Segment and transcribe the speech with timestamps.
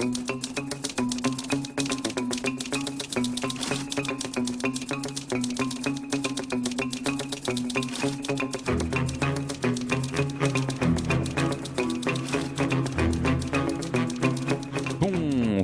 [0.00, 0.49] Thank you.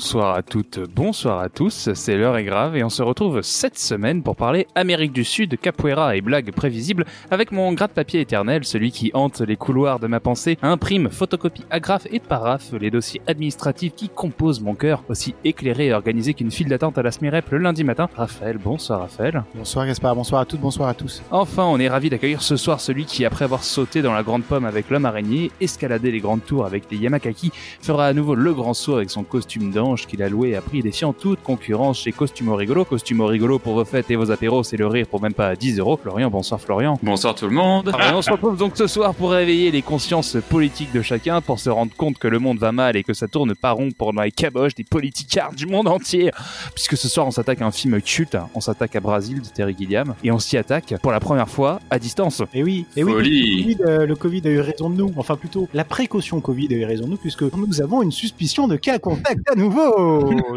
[0.07, 3.77] Bonsoir à toutes, bonsoir à tous, c'est l'heure est grave et on se retrouve cette
[3.77, 8.93] semaine pour parler Amérique du Sud, capoeira et blagues prévisibles avec mon gratte-papier éternel, celui
[8.93, 13.97] qui hante les couloirs de ma pensée, imprime, photocopie, agrafe et paraphe les dossiers administratifs
[13.97, 17.59] qui composent mon cœur, aussi éclairé et organisé qu'une file d'attente à la SMIREP le
[17.59, 18.09] lundi matin.
[18.15, 19.43] Raphaël, bonsoir Raphaël.
[19.57, 21.21] Bonsoir Gaspard, bonsoir à toutes, bonsoir à tous.
[21.33, 24.45] Enfin, on est ravi d'accueillir ce soir celui qui, après avoir sauté dans la grande
[24.45, 27.51] pomme avec l'homme araignée, escaladé les grandes tours avec les Yamakaki,
[27.83, 30.83] fera à nouveau le grand saut avec son costume d'ange qu'il a loué à prix
[30.83, 32.85] défiant toute concurrence chez Costumo Rigolo.
[32.85, 35.79] Costumo Rigolo pour vos fêtes et vos apéros, c'est le rire pour même pas 10
[35.79, 35.97] euros.
[35.97, 36.99] Florian, bonsoir Florian.
[37.03, 37.93] Bonsoir tout le monde.
[38.13, 41.71] On se retrouve donc ce soir pour réveiller les consciences politiques de chacun, pour se
[41.71, 44.33] rendre compte que le monde va mal et que ça tourne pas rond pour les
[44.33, 46.31] caboches des politicards du monde entier.
[46.75, 49.77] Puisque ce soir on s'attaque à un film culte, on s'attaque à Brasil de Terry
[49.79, 52.43] Gilliam et on s'y attaque pour la première fois à distance.
[52.53, 55.37] Et oui, et oui, le COVID, euh, le COVID a eu raison de nous, enfin
[55.37, 58.77] plutôt la précaution Covid a eu raison de nous puisque nous avons une suspicion de
[58.77, 59.86] cas contact à nouveau.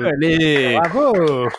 [0.05, 1.49] Allez Bravo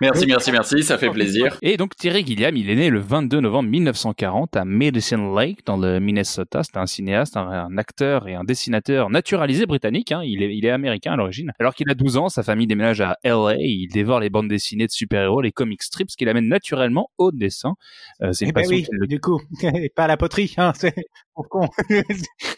[0.00, 1.58] Merci, merci, merci, ça fait plaisir.
[1.62, 5.76] Et donc Terry Gilliam, il est né le 22 novembre 1940 à Medicine Lake, dans
[5.76, 6.62] le Minnesota.
[6.62, 10.12] C'est un cinéaste, un, acteur et un dessinateur naturalisé britannique.
[10.12, 10.22] Hein.
[10.24, 11.52] Il, est, il est américain à l'origine.
[11.58, 13.56] Alors qu'il a 12 ans, sa famille déménage à LA.
[13.58, 17.32] Il dévore les bandes dessinées de super-héros, les comic strips, ce qui l'amène naturellement au
[17.32, 17.74] dessin.
[18.22, 19.40] Euh, c'est une eh ben oui, du coup,
[19.96, 20.54] pas à la poterie.
[20.58, 20.94] Hein, c'est
[21.34, 21.68] con.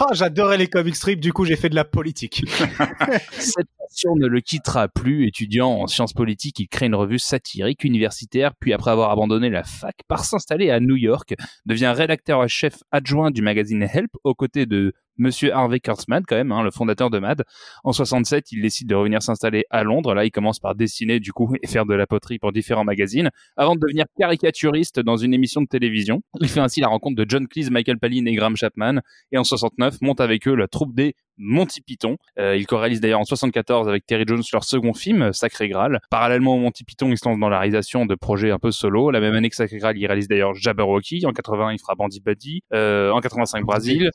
[0.00, 2.42] oh, j'adorais les comic strips, du coup j'ai fait de la politique.
[3.32, 5.26] Cette passion ne le quittera plus.
[5.26, 9.64] Étudiant en sciences politiques, il crée une revue satirique universitaire, puis après avoir abandonné la
[9.64, 11.34] fac, part s'installer à New York,
[11.66, 16.52] devient rédacteur chef adjoint du magazine Help aux côtés de Monsieur Harvey Kurtzman, quand même,
[16.52, 17.42] hein, le fondateur de MAD.
[17.84, 20.14] En 67, il décide de revenir s'installer à Londres.
[20.14, 23.30] Là, il commence par dessiner, du coup, et faire de la poterie pour différents magazines,
[23.56, 26.22] avant de devenir caricaturiste dans une émission de télévision.
[26.40, 29.00] Il fait ainsi la rencontre de John Cleese, Michael Palin et Graham Chapman.
[29.32, 32.16] Et en 69, monte avec eux la troupe des Monty Python.
[32.38, 36.00] Euh, il co-réalise d'ailleurs en 74 avec Terry Jones leur second film, Sacré Graal.
[36.10, 39.10] Parallèlement au Monty Python, il se lance dans la réalisation de projets un peu solo.
[39.10, 41.26] La même année que Sacré Graal, il réalise d'ailleurs Jabberwocky.
[41.26, 42.62] En 80, il fera Bandy Buddy.
[42.72, 44.10] Euh, en 85, Brésil.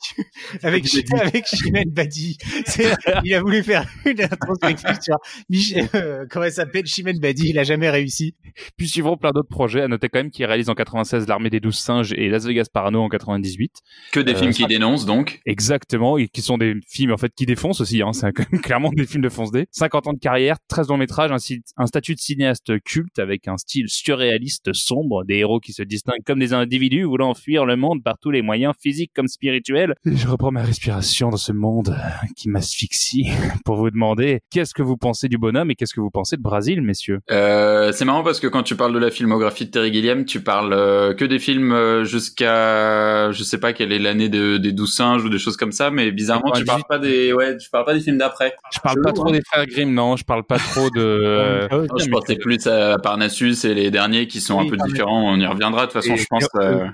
[0.64, 2.38] avec, avec Chimène Badi.
[3.24, 5.16] Il a voulu faire une introspection
[5.52, 7.50] sur euh, comment elle s'appelle Chimène Badi.
[7.50, 8.36] Il a jamais réussi.
[8.78, 9.81] Puis suivront plein d'autres projets.
[9.81, 12.68] À noter quand même qu'il réalise en 96 L'Armée des Douze Singes et Las Vegas
[12.72, 13.72] Parano en 98.
[14.12, 15.42] Que des films qui dénoncent donc.
[15.46, 16.18] Exactement.
[16.18, 18.02] Et qui sont des films en fait qui défonce aussi.
[18.02, 18.14] Hein.
[18.14, 19.68] C'est clairement des films de fonce D.
[19.72, 21.38] 50 ans de carrière, 13 longs métrages, un,
[21.78, 26.24] un, statut de cinéaste culte avec un style surréaliste sombre, des héros qui se distinguent
[26.26, 29.96] comme des individus voulant fuir le monde par tous les moyens physiques comme spirituels.
[30.06, 33.30] Et je reprends ma respiration dans ce monde euh, qui m'asphyxie
[33.66, 36.42] pour vous demander qu'est-ce que vous pensez du bonhomme et qu'est-ce que vous pensez de
[36.42, 37.20] Brésil, messieurs?
[37.32, 40.42] Euh, c'est marrant parce que quand tu parles de la filmographie de Terry Gilliam, tu
[40.42, 44.72] parles euh, que des films euh, jusqu'à je sais pas quelle est l'année de, des
[44.72, 47.69] douze singes ou des choses comme ça, mais bizarrement tu parles pas des ouais, je
[47.69, 48.56] parle pas des films d'après.
[48.73, 50.16] Je parle pas trop des frères Grimm, non.
[50.16, 51.67] Je parle pas trop de.
[52.00, 55.34] je pensais plus à Parnassus et les derniers qui sont un peu différents.
[55.34, 56.47] On y reviendra de toute façon, je pense.
[56.56, 56.88] Euh...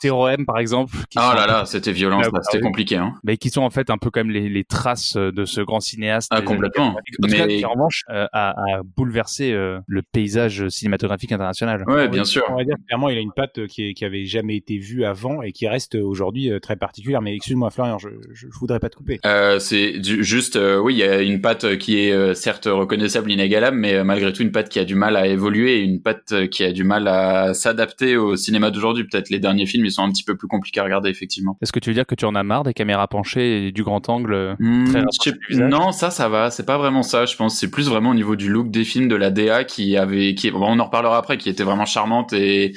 [0.00, 0.94] Zéro M par exemple.
[1.16, 2.96] oh là là, c'était violent, c'était compliqué.
[2.96, 3.14] Hein.
[3.24, 6.28] Mais qui sont en fait un peu comme les, les traces de ce grand cinéaste.
[6.32, 6.96] Ah complètement.
[7.20, 11.84] Mais qui en revanche euh, a, a, bouleversé euh, le paysage cinématographique international.
[11.86, 12.44] Ouais, bien sûr.
[12.48, 15.42] On va dire clairement, il a une patte qui, qui avait jamais été vue avant
[15.42, 17.22] et qui reste aujourd'hui euh, très particulière.
[17.22, 19.20] Mais excuse-moi, Florian, je, je, je voudrais pas te couper.
[19.58, 23.76] C'est juste, euh, oui, il y a une patte qui est euh, certes reconnaissable, inégalable,
[23.76, 26.48] mais euh, malgré tout une patte qui a du mal à évoluer et une patte
[26.50, 29.04] qui a du mal à s'adapter au cinéma d'aujourd'hui.
[29.04, 31.56] Peut-être les derniers films, ils sont un petit peu plus compliqués à regarder, effectivement.
[31.62, 33.82] Est-ce que tu veux dire que tu en as marre des caméras penchées et du
[33.82, 35.04] grand angle mmh,
[35.52, 36.50] Non, ça, ça va.
[36.50, 37.26] C'est pas vraiment ça.
[37.26, 39.96] Je pense c'est plus vraiment au niveau du look des films, de la DA qui
[39.96, 42.72] avait, qui, bon, on en reparlera après, qui était vraiment charmante et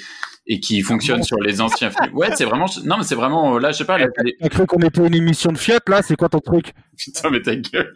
[0.48, 2.16] et qui fonctionne sur les anciens films.
[2.16, 3.98] Ouais, c'est vraiment, non, mais c'est vraiment, là, je sais pas.
[4.00, 6.02] T'as cru qu'on était une émission de Fiat, là?
[6.02, 6.74] C'est quoi ton truc?
[6.98, 7.94] Putain, mais ta gueule.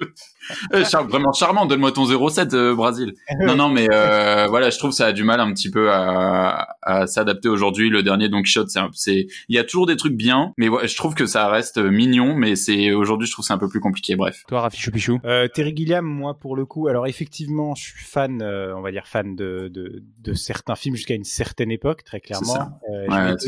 [0.74, 3.14] Euh, vraiment charmant, donne-moi ton 07 euh, Brésil.
[3.46, 5.92] Non, non, mais euh, voilà, je trouve que ça a du mal un petit peu
[5.92, 7.90] à, à s'adapter aujourd'hui.
[7.90, 10.96] Le dernier Don Quichotte, c'est, il y a toujours des trucs bien, mais ouais, je
[10.96, 14.16] trouve que ça reste mignon, mais c'est aujourd'hui, je trouve c'est un peu plus compliqué.
[14.16, 14.44] Bref.
[14.48, 15.20] Toi, Rafi Pichou.
[15.26, 18.92] Euh, Terry Gilliam, moi, pour le coup, alors effectivement, je suis fan, euh, on va
[18.92, 22.80] dire fan de, de, de certains films jusqu'à une certaine époque, très clairement.
[22.92, 23.48] Euh, ouais, je,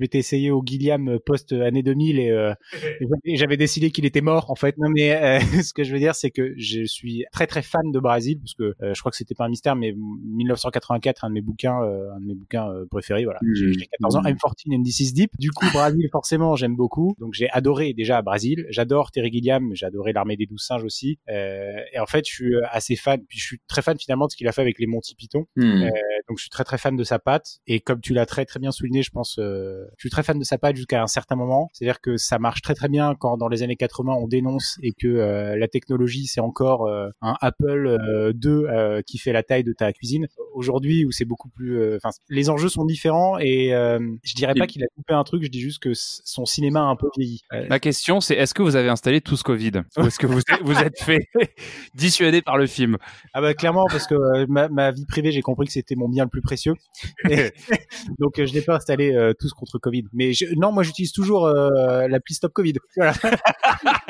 [0.00, 2.52] m'étais essayé au, essayé Gilliam post année 2000 et,
[3.24, 4.76] et j'avais décidé qu'il était mort en fait.
[4.78, 7.90] Non mais euh, ce que je veux dire c'est que je suis très très fan
[7.90, 11.28] de Brésil parce que euh, je crois que c'était pas un mystère mais 1984 un
[11.28, 13.40] de mes bouquins euh, un de mes bouquins préférés voilà.
[13.54, 15.30] J'ai 14 ans, I'm 14 and this is deep.
[15.38, 17.14] Du coup Brésil forcément j'aime beaucoup.
[17.18, 21.18] Donc j'ai adoré déjà Brésil, j'adore Terry Gilliam, j'ai adoré l'armée des douze singes aussi.
[21.28, 24.36] et en fait je suis assez fan puis je suis très fan finalement de ce
[24.36, 25.46] qu'il a fait avec les Monty Python.
[25.56, 25.88] Hmm.
[26.28, 28.60] donc je suis très très fan de sa patte et comme tu l'as très très
[28.60, 31.68] bien souligné, je pense je suis très fan de sa patte jusqu'à un certain moment,
[31.72, 34.92] c'est-à-dire que ça marche très très bien quand dans les années 80 on dénonce et
[34.92, 39.64] que euh, la technologie c'est encore euh, un Apple 2 euh, qui fait la taille
[39.64, 40.26] de ta cuisine.
[40.54, 44.82] Aujourd'hui où c'est beaucoup plus, enfin les enjeux sont différents et je dirais pas qu'il
[44.82, 47.42] a coupé un truc, je dis juste que son cinéma a un peu vieilli.
[47.68, 49.82] Ma question c'est est-ce que vous avez installé tout ce Covid?
[49.96, 51.28] Ou est-ce que vous vous êtes fait
[51.94, 52.96] dissuader par le film?
[53.34, 56.30] Ah bah clairement parce que ma, vie privée j'ai compris que c'était mon bien le
[56.30, 56.74] plus précieux.
[58.18, 60.04] donc je n'ai pas installé tout ce contre Covid.
[60.12, 62.74] Mais non moi j'utilise toujours l'appli Stop Covid.
[62.96, 63.14] Voilà.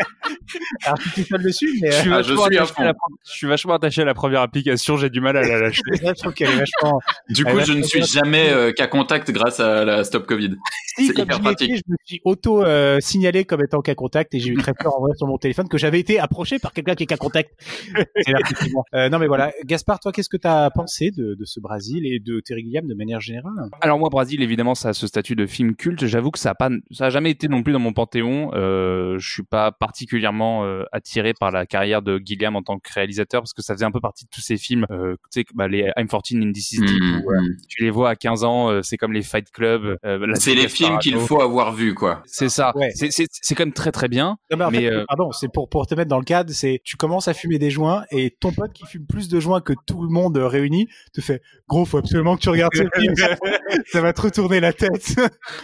[0.84, 1.90] Alors, tu t'es seul dessus, mais.
[1.90, 5.36] Je suis, euh, ah, je, suis vachement attaché à la première application, j'ai du mal
[5.36, 5.82] à la lâcher.
[5.92, 7.00] je trouve qu'elle est vachement.
[7.28, 10.56] Du coup, je ne suis jamais euh, qu'à contact grâce à la Stop Covid.
[10.96, 11.76] Si, c'est hyper pratique.
[11.76, 15.12] je me suis auto-signalé comme étant cas contact et j'ai eu très peur en vrai
[15.16, 17.52] sur mon téléphone que j'avais été approché par quelqu'un qui est cas contact.
[18.94, 19.52] euh, non, mais voilà.
[19.64, 22.86] Gaspard, toi, qu'est-ce que tu as pensé de, de, ce Brésil et de Terry Gilliam
[22.86, 23.52] de manière générale?
[23.80, 26.06] Alors, moi, Brésil, évidemment, ça a ce statut de film culte.
[26.06, 28.50] J'avoue que ça a pas, ça a jamais été non plus dans mon panthéon.
[28.54, 32.92] Euh, je suis pas particulièrement euh, attiré par la carrière de Gilliam en tant que
[32.94, 35.44] réalisateur parce que ça faisait un peu partie de tous ces films, euh, tu sais,
[35.52, 37.32] bah, les I'm 14 in This is Deep, où,
[37.68, 39.96] tu les vois à 15 ans, c'est comme les Fight Club.
[40.34, 42.22] c'est les films qu'il faut avoir vu, quoi.
[42.26, 42.72] C'est ça.
[42.76, 42.90] Ouais.
[42.94, 44.36] C'est quand même très très bien.
[44.56, 47.34] Non, mais, pardon, c'est pour pour te mettre dans le cadre, c'est tu commences à
[47.34, 50.36] fumer des joints et ton pote qui fume plus de joints que tout le monde
[50.36, 53.14] réuni te fait gros, faut absolument que tu regardes ce film,
[53.86, 55.16] ça va te retourner la tête.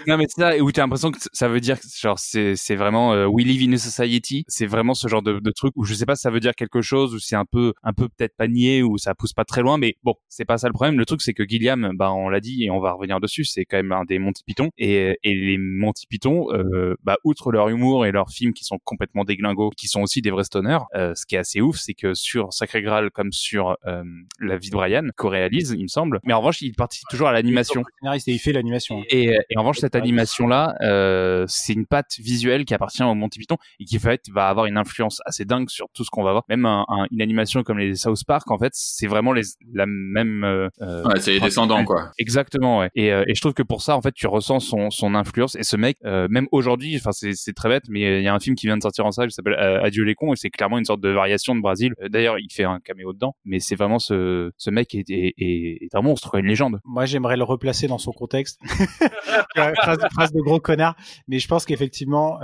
[0.06, 2.76] non mais c'est ça où tu as l'impression que ça veut dire genre c'est c'est
[2.76, 4.15] vraiment We Live in a Society,
[4.48, 6.54] c'est vraiment ce genre de, de, truc où je sais pas si ça veut dire
[6.54, 9.62] quelque chose ou c'est un peu un peu peut-être panier ou ça pousse pas très
[9.62, 10.98] loin mais bon c'est pas ça le problème.
[10.98, 13.64] Le truc c'est que Gilliam bah on l'a dit et on va revenir dessus c'est
[13.64, 17.68] quand même un des Monty Python et, et les Monty Python euh, bah outre leur
[17.68, 21.14] humour et leurs films qui sont complètement déglingos qui sont aussi des vrais stoners euh,
[21.14, 24.02] ce qui est assez ouf c'est que sur Sacré Graal comme sur euh,
[24.40, 27.32] La vie de Brian co-réalise il me semble mais en revanche il participe toujours à
[27.32, 27.82] l'animation.
[28.26, 29.02] et il fait l'animation.
[29.10, 33.14] Et, et en revanche cette animation là euh, c'est une patte visuelle qui appartient au
[33.14, 36.22] Monty Python et qui fait va avoir une influence assez dingue sur tout ce qu'on
[36.22, 36.44] va voir.
[36.48, 39.42] Même un, une animation comme les South Park, en fait, c'est vraiment les,
[39.72, 40.44] la même.
[40.44, 42.10] Euh, euh ouais, c'est les descendants, quoi.
[42.18, 42.90] Exactement, ouais.
[42.94, 45.56] Et, euh, et, je trouve que pour ça, en fait, tu ressens son, son influence.
[45.56, 48.38] Et ce mec, euh, même aujourd'hui, enfin, c'est très bête, mais il y a un
[48.38, 50.78] film qui vient de sortir en salle qui s'appelle Adieu les cons, et c'est clairement
[50.78, 51.94] une sorte de variation de Brésil.
[52.08, 55.94] D'ailleurs, il fait un caméo dedans, mais c'est vraiment ce, ce mec est, est, est,
[55.94, 56.80] un monstre, une légende.
[56.84, 58.60] Moi, j'aimerais le replacer dans son contexte.
[59.56, 60.96] phrase, phrase, de gros connard,
[61.28, 62.38] mais je pense qu'effectivement,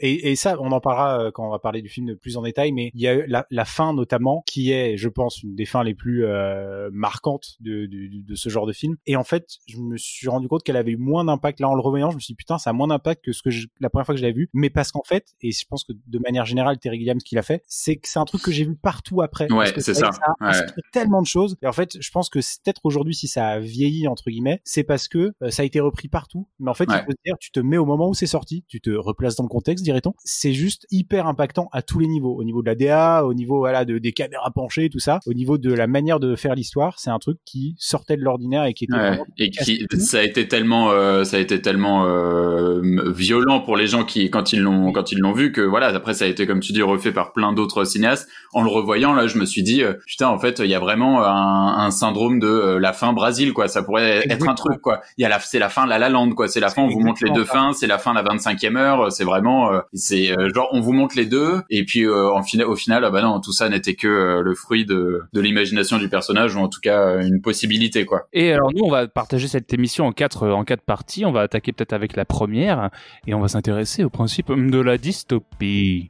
[0.00, 2.42] et, et ça, on en parlera quand on va parler du film de plus en
[2.42, 5.64] détail, mais il y a la, la fin notamment qui est, je pense, une des
[5.64, 8.96] fins les plus euh, marquantes de, de, de, ce genre de film.
[9.06, 11.60] Et en fait, je me suis rendu compte qu'elle avait eu moins d'impact.
[11.60, 13.42] Là, en le revoyant, je me suis dit putain, ça a moins d'impact que ce
[13.42, 14.48] que je, la première fois que je l'avais vu.
[14.52, 17.38] Mais parce qu'en fait, et je pense que de manière générale, Terry Gilliam, ce qu'il
[17.38, 19.50] a fait, c'est que c'est un truc que j'ai vu partout après.
[19.52, 20.12] Ouais, c'est ça.
[20.12, 20.66] ça a ouais.
[20.92, 21.56] tellement de choses.
[21.62, 24.84] Et en fait, je pense que peut-être aujourd'hui, si ça a vieilli entre guillemets, c'est
[24.84, 26.48] parce que euh, ça a été repris partout.
[26.58, 28.80] Mais en fait, il faut dire, tu te mets au moment où c'est sorti, tu
[28.80, 30.14] te replaces dans le contexte, dirait-on.
[30.24, 33.58] C'est juste hyper impactant à tous les niveaux au niveau de la DA, au niveau
[33.58, 36.98] voilà de des caméras penchées, tout ça, au niveau de la manière de faire l'histoire,
[36.98, 40.22] c'est un truc qui sortait de l'ordinaire et qui était ouais, et qui ça a
[40.22, 42.80] été tellement euh, ça a été tellement euh,
[43.12, 46.14] violent pour les gens qui quand ils l'ont quand ils l'ont vu que voilà après
[46.14, 48.28] ça a été comme tu dis refait par plein d'autres cinéastes.
[48.52, 50.78] En le revoyant là, je me suis dit euh, putain en fait il y a
[50.78, 53.68] vraiment un, un syndrome de euh, la fin Brésil quoi.
[53.68, 55.00] Ça pourrait être un truc quoi.
[55.18, 56.48] Il y a la c'est la fin La La Land quoi.
[56.48, 57.72] C'est la fin on vous montre les deux fins.
[57.72, 59.12] C'est la fin la 25e heure.
[59.12, 63.10] C'est vraiment c'est genre on vous montre les deux et puis en au final, ah
[63.10, 66.60] bah non, tout ça n'était que euh, le fruit de, de l'imagination du personnage ou
[66.60, 68.28] en tout cas euh, une possibilité quoi.
[68.32, 71.24] Et alors nous, on va partager cette émission en quatre en quatre parties.
[71.24, 72.90] On va attaquer peut-être avec la première
[73.26, 76.08] et on va s'intéresser au principe de la dystopie.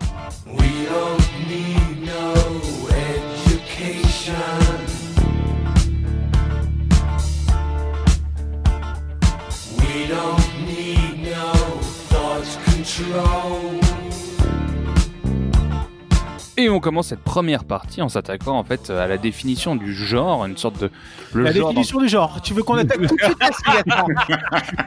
[16.59, 20.47] Et on commence cette première partie en s'attaquant en fait à la définition du genre,
[20.47, 20.91] une sorte de
[21.35, 22.41] le la définition du genre.
[22.41, 23.39] Tu veux qu'on attaque tout de suite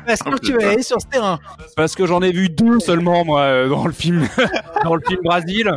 [0.07, 1.39] Est-ce que tu veux aller sur ce terrain
[1.75, 4.27] Parce que j'en ai vu deux seulement moi euh, dans le film
[4.83, 5.71] dans le film Brésil.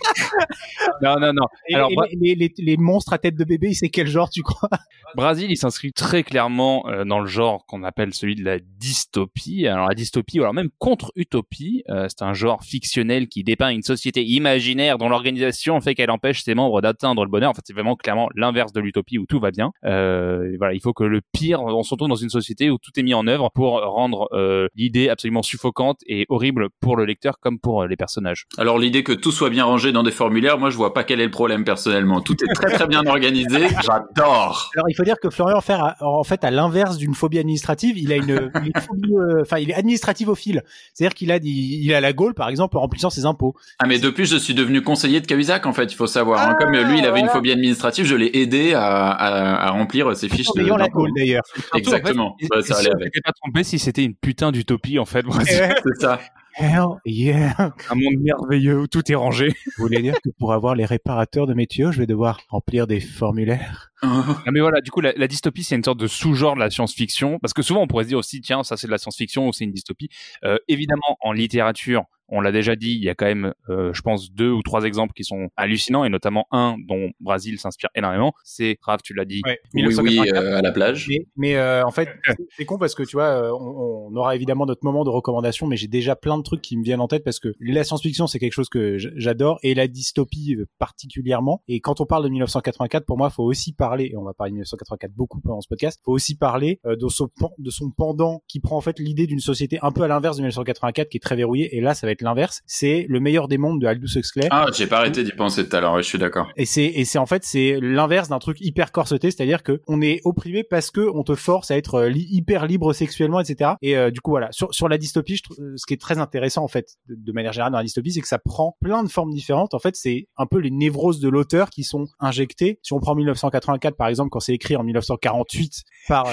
[1.02, 1.46] non, non, non.
[1.72, 4.70] Alors, les, les, les, monstres à tête de bébé, c'est quel genre, tu crois?
[5.14, 9.66] Brasil, il s'inscrit très clairement euh, dans le genre qu'on appelle celui de la dystopie.
[9.66, 13.82] Alors la dystopie, ou alors même contre-utopie, euh, c'est un genre fictionnel qui dépeint une
[13.82, 17.50] société imaginaire dont l'organisation fait qu'elle empêche ses membres d'atteindre le bonheur.
[17.50, 19.72] En fait, c'est vraiment clairement l'inverse de l'utopie où tout va bien.
[19.84, 22.92] Euh, voilà, il faut que le pire, on se retrouve dans une société où tout
[22.96, 27.38] est mis en œuvre pour rendre euh, l'idée absolument suffocante et horrible pour le lecteur
[27.40, 28.46] comme pour les personnages.
[28.58, 31.20] Alors l'idée que tout soit bien rangé dans des formulaires, moi je vois pas quel
[31.20, 32.20] est le problème personnellement.
[32.20, 34.70] Tout est très très bien organisé, j'adore.
[34.74, 38.12] Alors il faut dire que Florian fait en fait à l'inverse d'une phobie administrative, il
[38.12, 40.62] a une, une phobie, euh, enfin il est administratif au fil.
[40.94, 41.46] C'est-à-dire qu'il a il,
[41.84, 43.54] il a la gaule par exemple en remplissant ses impôts.
[43.78, 46.40] Ah mais depuis je suis devenu conseiller de Cahuzac en fait, il faut savoir.
[46.48, 46.56] hein.
[46.58, 50.28] Comme lui il avait une phobie administrative, je l'ai aidé à, à, à remplir ses
[50.28, 50.48] fiches.
[50.50, 51.42] En de- ayant la gaule d'ailleurs.
[51.74, 52.36] Exactement.
[52.40, 53.12] Ouais, et ça si allait avec.
[53.24, 55.24] pas trompé si c'était une putain d'utopie en fait.
[55.46, 56.20] C'est ça.
[56.56, 57.54] Hell yeah.
[57.90, 59.48] un monde merveilleux où tout est rangé.
[59.78, 62.86] Vous voulez dire que pour avoir les réparateurs de mes tuyaux, je vais devoir remplir
[62.88, 63.89] des formulaires?
[64.02, 66.70] Ah, mais voilà, du coup, la, la dystopie, c'est une sorte de sous-genre de la
[66.70, 69.48] science-fiction, parce que souvent on pourrait se dire aussi, tiens, ça c'est de la science-fiction
[69.48, 70.08] ou c'est une dystopie.
[70.44, 74.02] Euh, évidemment, en littérature, on l'a déjà dit, il y a quand même, euh, je
[74.02, 78.32] pense, deux ou trois exemples qui sont hallucinants, et notamment un dont Brasil s'inspire énormément.
[78.44, 79.42] C'est, Raph, tu l'as dit.
[79.44, 79.58] Ouais.
[79.74, 80.36] Oui, oui, 1984.
[80.44, 81.06] euh, à la plage.
[81.08, 82.08] Mais, mais, euh, en fait,
[82.56, 85.66] c'est- con parce que tu vois, euh, on, on aura évidemment notre moment de recommandation,
[85.66, 88.28] mais j'ai déjà plein de trucs qui me viennent en tête parce que la science-fiction
[88.28, 91.64] c'est quelque chose que j'adore et la dystopie euh, particulièrement.
[91.66, 94.32] Et quand on parle de 1984, pour moi, il faut aussi parler, et on va
[94.34, 97.70] parler de 1984 beaucoup pendant ce podcast, faut aussi parler euh, de son pan- de
[97.70, 101.08] son pendant qui prend en fait l'idée d'une société un peu à l'inverse de 1984
[101.08, 101.76] qui est très verrouillée.
[101.76, 102.60] Et là, ça va être l'inverse.
[102.66, 104.48] C'est le meilleur des mondes de Aldous Huxley.
[104.50, 106.48] Ah, j'ai pas arrêté d'y penser tout à l'heure, je suis d'accord.
[106.56, 110.00] Et c'est et c'est en fait c'est l'inverse d'un truc hyper corseté, c'est-à-dire que on
[110.02, 113.72] est opprimé parce que on te force à être euh, li- hyper libre sexuellement, etc.
[113.82, 115.42] Et euh, du coup voilà sur sur la dystopie, je
[115.76, 118.20] ce qui est très intéressant en fait de, de manière générale dans la dystopie, c'est
[118.20, 119.74] que ça prend plein de formes différentes.
[119.74, 122.78] En fait, c'est un peu les névroses de l'auteur qui sont injectées.
[122.82, 126.32] Si on prend 1984 par exemple, quand c'est écrit en 1948 par euh,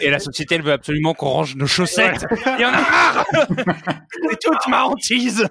[0.00, 2.24] Et la société, elle veut absolument qu'on range nos chaussettes.
[2.30, 3.24] Il y en a marre
[4.30, 5.46] C'est toute ma hantise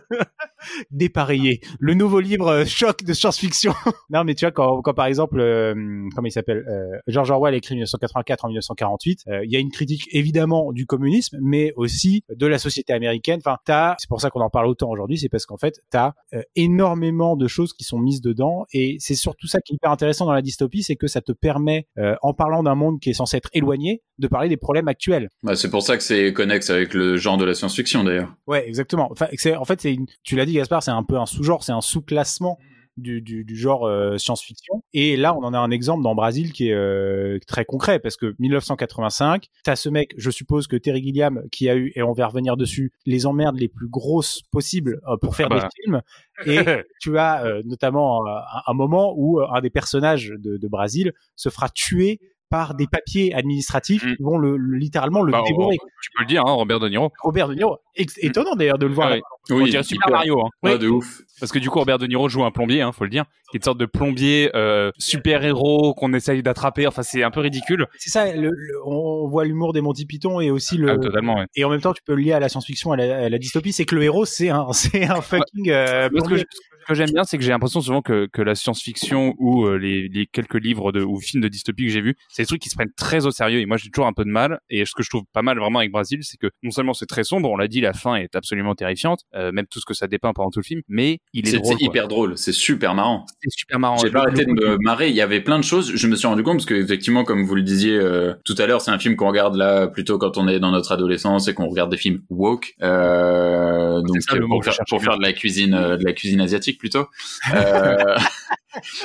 [0.91, 1.61] dépareillé.
[1.79, 3.73] Le nouveau livre euh, choc de science-fiction.
[4.09, 5.73] non, mais tu vois, quand, quand par exemple, euh,
[6.15, 9.71] comment il s'appelle, euh, George Orwell écrit 1984 en 1948, euh, il y a une
[9.71, 13.39] critique évidemment du communisme, mais aussi de la société américaine.
[13.43, 16.13] Enfin, t'as, c'est pour ça qu'on en parle autant aujourd'hui, c'est parce qu'en fait, t'as
[16.33, 19.91] euh, énormément de choses qui sont mises dedans, et c'est surtout ça qui est hyper
[19.91, 23.09] intéressant dans la dystopie, c'est que ça te permet, euh, en parlant d'un monde qui
[23.09, 25.29] est censé être éloigné, de parler des problèmes actuels.
[25.43, 28.33] Bah, c'est pour ça que c'est connexe avec le genre de la science-fiction d'ailleurs.
[28.47, 29.09] Ouais, exactement.
[29.11, 31.81] Enfin, en fait, une, tu l'as dit, Gaspard, c'est un peu un sous-genre, c'est un
[31.81, 32.57] sous-classement
[32.97, 34.83] du, du, du genre euh, science-fiction.
[34.93, 38.17] Et là, on en a un exemple dans Brasil qui est euh, très concret parce
[38.17, 42.13] que 1985, t'as ce mec, je suppose que Terry Gilliam, qui a eu, et on
[42.13, 45.69] va revenir dessus, les emmerdes les plus grosses possibles euh, pour faire Ah bah.
[45.69, 46.01] des films.
[46.45, 46.59] Et
[47.01, 51.69] tu as notamment un, un moment où un des personnages de, de Brasil se fera
[51.69, 52.19] tuer
[52.51, 54.15] par des papiers administratifs Mm.
[54.17, 55.77] qui vont le, le- littéralement le Bah, dévorer.
[56.03, 57.09] Tu peux le dire, hein, Robert De Niro.
[57.23, 59.07] Robert De Niro, étonnant d'ailleurs de le voir.
[59.07, 59.21] Ah là.
[59.49, 59.61] oui.
[59.63, 60.09] on dirait Super.
[60.11, 60.41] Mario.
[60.45, 60.49] Hein.
[60.63, 61.21] Ah, de ouf.
[61.39, 63.57] Parce que du coup, Robert De Niro joue un plombier, hein, faut le dire, qui
[63.57, 66.85] est une sorte de plombier euh, super-héros qu'on essaye d'attraper.
[66.87, 67.87] Enfin, c'est un peu ridicule.
[67.97, 70.89] C'est ça, le- le- on voit l'humour des Monty Python et aussi le.
[70.91, 71.45] Ah, totalement, ouais.
[71.55, 73.37] et en même temps, tu peux le lier à la science-fiction, à la, à la
[73.37, 75.69] dystopie, c'est que le héros, c'est un, c'est un fucking.
[75.69, 76.43] euh, que je-
[76.91, 80.07] que j'aime bien, c'est que j'ai l'impression souvent que, que la science-fiction ou euh, les,
[80.07, 82.69] les quelques livres de, ou films de dystopie que j'ai vus, c'est des trucs qui
[82.69, 83.59] se prennent très au sérieux.
[83.59, 84.59] Et moi, j'ai toujours un peu de mal.
[84.69, 87.05] Et ce que je trouve pas mal vraiment avec Brasil, c'est que non seulement c'est
[87.05, 89.93] très sombre, on l'a dit, la fin est absolument terrifiante, euh, même tout ce que
[89.93, 91.75] ça dépeint pendant tout le film, mais il est C'est drôle.
[91.79, 93.25] c'est hyper drôle, c'est super marrant.
[93.41, 93.97] C'est super marrant.
[93.97, 95.09] J'ai pas arrêté de me marrer.
[95.09, 95.95] Il y avait plein de choses.
[95.95, 98.65] Je me suis rendu compte parce que effectivement, comme vous le disiez euh, tout à
[98.65, 101.53] l'heure, c'est un film qu'on regarde là plutôt quand on est dans notre adolescence et
[101.53, 102.73] qu'on regarde des films woke.
[102.81, 106.79] Euh, donc ça, pour, faire, pour faire de la cuisine, euh, de la cuisine asiatique
[106.81, 107.07] plutôt.
[107.53, 108.17] Euh,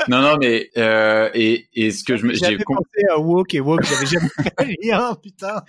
[0.09, 3.61] non, non, mais euh, et, et ce que je me, j'ai pensé à Woke et
[3.61, 4.29] Woke, j'avais jamais
[4.59, 5.63] fait le lien, putain.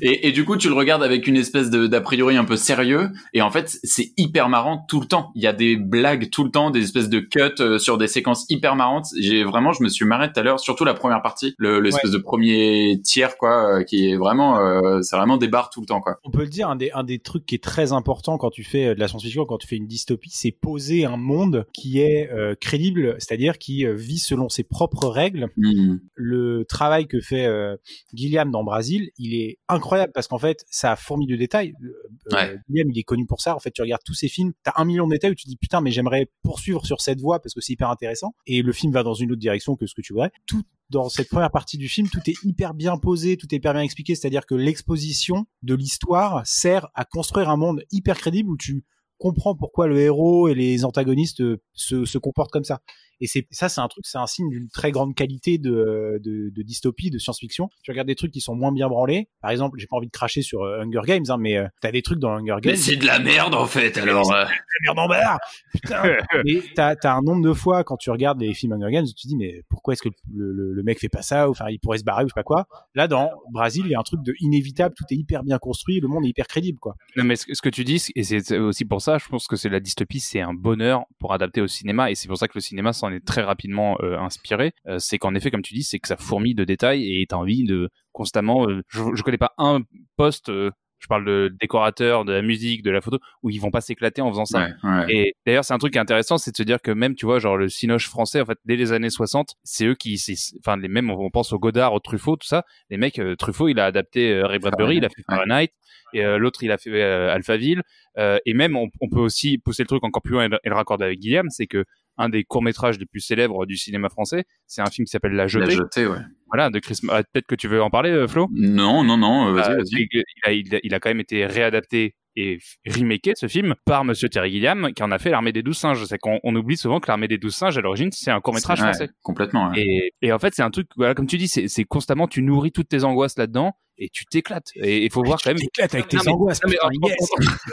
[0.00, 2.56] Et, et du coup, tu le regardes avec une espèce de d'a priori un peu
[2.56, 5.32] sérieux, et en fait, c'est hyper marrant tout le temps.
[5.34, 8.08] Il y a des blagues tout le temps, des espèces de cuts euh, sur des
[8.08, 9.06] séquences hyper marrantes.
[9.18, 12.10] J'ai vraiment, je me suis marré tout à l'heure, surtout la première partie, le l'espèce
[12.10, 15.86] de premier tiers, quoi, euh, qui est vraiment, euh, c'est vraiment des barres tout le
[15.86, 16.18] temps, quoi.
[16.24, 18.64] On peut le dire, un des, un des trucs qui est très important quand tu
[18.64, 22.30] fais de la science-fiction, quand tu fais une dystopie, c'est poser un monde qui est
[22.32, 25.48] euh, crédible, c'est-à-dire qui euh, vit selon ses propres règles.
[25.56, 25.98] Hmm.
[26.14, 27.76] le travail que fait euh,
[28.12, 31.74] Gilliam dans Brasil, il est incroyable parce qu'en fait, ça a fourmi de détails.
[31.82, 31.92] Euh,
[32.32, 32.58] Ouais.
[32.68, 33.54] Gilliam, il est connu pour ça.
[33.54, 35.48] En fait, tu regardes tous ses films, t'as un million de détails où tu te
[35.48, 38.34] dis putain, mais j'aimerais poursuivre sur cette voie parce que c'est hyper intéressant.
[38.46, 40.30] Et le film va dans une autre direction que ce que tu voudrais.
[40.46, 43.72] Tout dans cette première partie du film, tout est hyper bien posé, tout est hyper
[43.72, 44.14] bien expliqué.
[44.14, 48.84] C'est-à-dire que l'exposition de l'histoire sert à construire un monde hyper crédible où tu
[49.18, 52.80] comprends pourquoi le héros et les antagonistes euh, se, se comportent comme ça.
[53.20, 56.50] Et c'est ça, c'est un truc, c'est un signe d'une très grande qualité de, de,
[56.50, 57.68] de dystopie, de science-fiction.
[57.82, 59.28] Tu regardes des trucs qui sont moins bien branlés.
[59.40, 61.92] Par exemple, j'ai pas envie de cracher sur euh, Hunger Games, hein, mais euh, t'as
[61.92, 62.72] des trucs dans Hunger Games.
[62.72, 64.28] Mais c'est de la merde en fait, alors.
[64.28, 64.48] De la
[64.84, 65.38] merde en barre.
[65.72, 66.02] Putain.
[66.44, 69.14] mais t'as as un nombre de fois quand tu regardes les films Hunger Games, tu
[69.14, 71.66] te dis mais pourquoi est-ce que le, le, le, mec fait pas ça ou enfin
[71.70, 72.66] il pourrait se barrer ou je sais pas quoi.
[72.94, 76.00] Là dans Brésil, il y a un truc de inévitable, tout est hyper bien construit,
[76.00, 76.94] le monde est hyper crédible quoi.
[77.16, 79.56] Non mais ce, ce que tu dis et c'est aussi pour ça, je pense que
[79.56, 82.54] c'est la dystopie, c'est un bonheur pour adapter au cinéma et c'est pour ça que
[82.54, 84.72] le cinéma s'en est très rapidement euh, inspiré.
[84.86, 87.36] Euh, c'est qu'en effet, comme tu dis, c'est que ça fourmille de détails et t'as
[87.36, 88.68] envie de constamment.
[88.68, 89.80] Euh, je, je connais pas un
[90.16, 90.50] poste.
[90.50, 94.22] je parle de décorateur, de la musique, de la photo, où ils vont pas s'éclater
[94.22, 94.68] en faisant ça.
[94.82, 95.14] Ouais, ouais.
[95.14, 97.26] Et d'ailleurs, c'est un truc qui est intéressant, c'est de se dire que même, tu
[97.26, 100.18] vois, genre le cinoche français, en fait, dès les années 60, c'est eux qui,
[100.60, 102.64] enfin, les mêmes, on pense au Godard, au Truffaut, tout ça.
[102.88, 105.72] Les mecs, euh, Truffaut, il a adapté euh, Ray Bradbury, il a fait Fahrenheit,
[106.14, 107.82] et euh, l'autre, il a fait Alphaville.
[108.16, 110.74] et même, on, on, peut aussi pousser le truc encore plus loin et, et le
[110.74, 111.84] raccorder avec Guillaume, c'est que
[112.16, 114.44] un des courts métrages les plus célèbres du cinéma français.
[114.66, 115.66] C'est un film qui s'appelle La Jetée.
[115.66, 116.18] La Jetée, ouais.
[116.46, 116.98] Voilà, de Chris.
[117.08, 118.48] Ah, Peut-être que tu veux en parler, Flo?
[118.52, 119.52] Non, non, non.
[119.52, 120.08] Vas-y, Euh, vas-y.
[120.12, 120.22] il,
[120.66, 124.50] il, a, il a quand même été réadapté et remaké ce film par Monsieur Terry
[124.50, 126.04] Gilliam qui en a fait l'armée des douze singes.
[126.06, 128.54] C'est qu'on on oublie souvent que l'armée des douze singes à l'origine c'est un court
[128.54, 129.08] métrage Ouais, français.
[129.22, 129.70] Complètement.
[129.70, 129.80] ouais.
[129.80, 132.72] Et, et en fait c'est un truc voilà comme tu dis c'est constamment tu nourris
[132.72, 134.66] toutes tes angoisses là-dedans et tu t'éclates.
[134.74, 135.58] Et il faut voir quand même.
[135.58, 136.60] T'éclates avec tes Non, mais- angoisses.
[136.66, 136.88] mais- putain,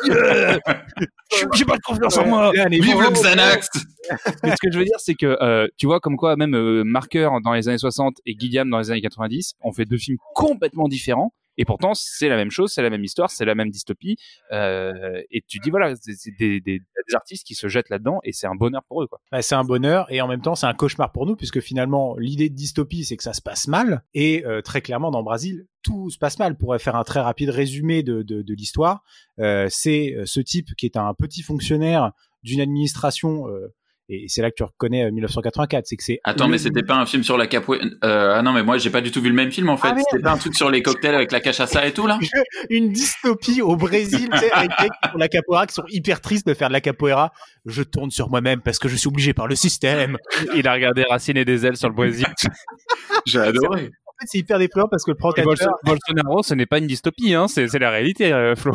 [0.06, 0.58] yes.
[1.56, 2.52] J'ai pas de confiance en moi.
[2.60, 3.10] Allez, Vive bravo.
[3.10, 3.68] le Xanax
[4.44, 6.84] Mais ce que je veux dire, c'est que euh, tu vois comme quoi même euh,
[6.84, 10.18] Marker dans les années 60 et Gilliam dans les années 90 ont fait deux films
[10.36, 11.34] complètement différents.
[11.58, 14.18] Et pourtant, c'est la même chose, c'est la même histoire, c'est la même dystopie.
[14.52, 18.32] Euh, et tu dis voilà, c'est des, des, des artistes qui se jettent là-dedans et
[18.32, 19.08] c'est un bonheur pour eux.
[19.08, 19.20] Quoi.
[19.32, 22.16] Bah, c'est un bonheur et en même temps c'est un cauchemar pour nous puisque finalement
[22.18, 25.68] l'idée de dystopie c'est que ça se passe mal et euh, très clairement dans Brésil
[25.82, 26.58] tout se passe mal.
[26.58, 29.04] Pour faire un très rapide résumé de, de, de l'histoire,
[29.40, 32.12] euh, c'est euh, ce type qui est un petit fonctionnaire
[32.44, 33.74] d'une administration euh,
[34.14, 36.84] et c'est là que tu reconnais euh, 1984, c'est que c'est Attends, le- mais c'était
[36.84, 37.84] pas un film sur la capoeira.
[38.04, 39.90] Euh, ah non, mais moi j'ai pas du tout vu le même film en fait.
[39.92, 42.20] Ah, c'était pas un truc sur les cocktails avec la cachaça et tout là?
[42.70, 44.72] Une dystopie au Brésil, tu sais, avec
[45.12, 47.32] font la capoeira qui sont hyper tristes de faire de la capoeira.
[47.66, 50.18] Je tourne sur moi-même parce que je suis obligé par le système.
[50.56, 52.26] Il a regardé Racine et des ailes sur le Brésil.
[53.26, 53.82] J'ai adoré.
[54.08, 57.34] En fait, c'est hyper déprimant parce que le Bolso- Bolsonaro, ce n'est pas une dystopie,
[57.34, 58.74] hein, c'est c'est la réalité, euh, Flo.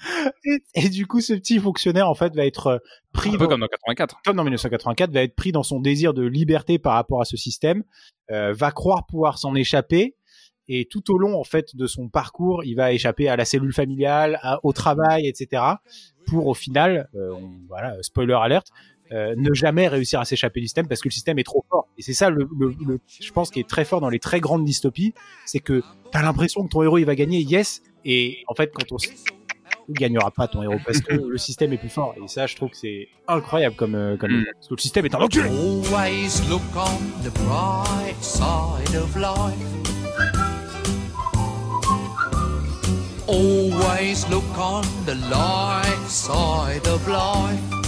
[0.44, 2.78] et, et du coup, ce petit fonctionnaire en fait va être euh,
[3.12, 4.20] pris Un dans, comme dans 84.
[4.24, 7.36] comme dans 1984, va être pris dans son désir de liberté par rapport à ce
[7.36, 7.84] système,
[8.30, 10.16] euh, va croire pouvoir s'en échapper.
[10.72, 13.72] Et tout au long, en fait, de son parcours, il va échapper à la cellule
[13.72, 15.62] familiale, à- au travail, etc.
[16.26, 18.68] Pour au final, euh, on- voilà, spoiler alert,
[19.10, 21.88] euh, ne jamais réussir à s'échapper du système parce que le système est trop fort.
[21.98, 24.38] Et c'est ça, le, le, le- je pense, qui est très fort dans les très
[24.38, 25.12] grandes dystopies,
[25.44, 27.82] c'est que t'as l'impression que ton héros il va gagner, yes.
[28.04, 28.98] Et en fait, quand on
[29.92, 32.14] gagnera pas ton héros parce que le système est plus fort.
[32.22, 34.44] Et ça, je trouve que c'est incroyable comme, euh, comme Mm.
[34.54, 35.48] parce que le système est un enculé.
[35.48, 39.66] Always look on the bright side of life.
[43.28, 47.79] Always look on the light side of life.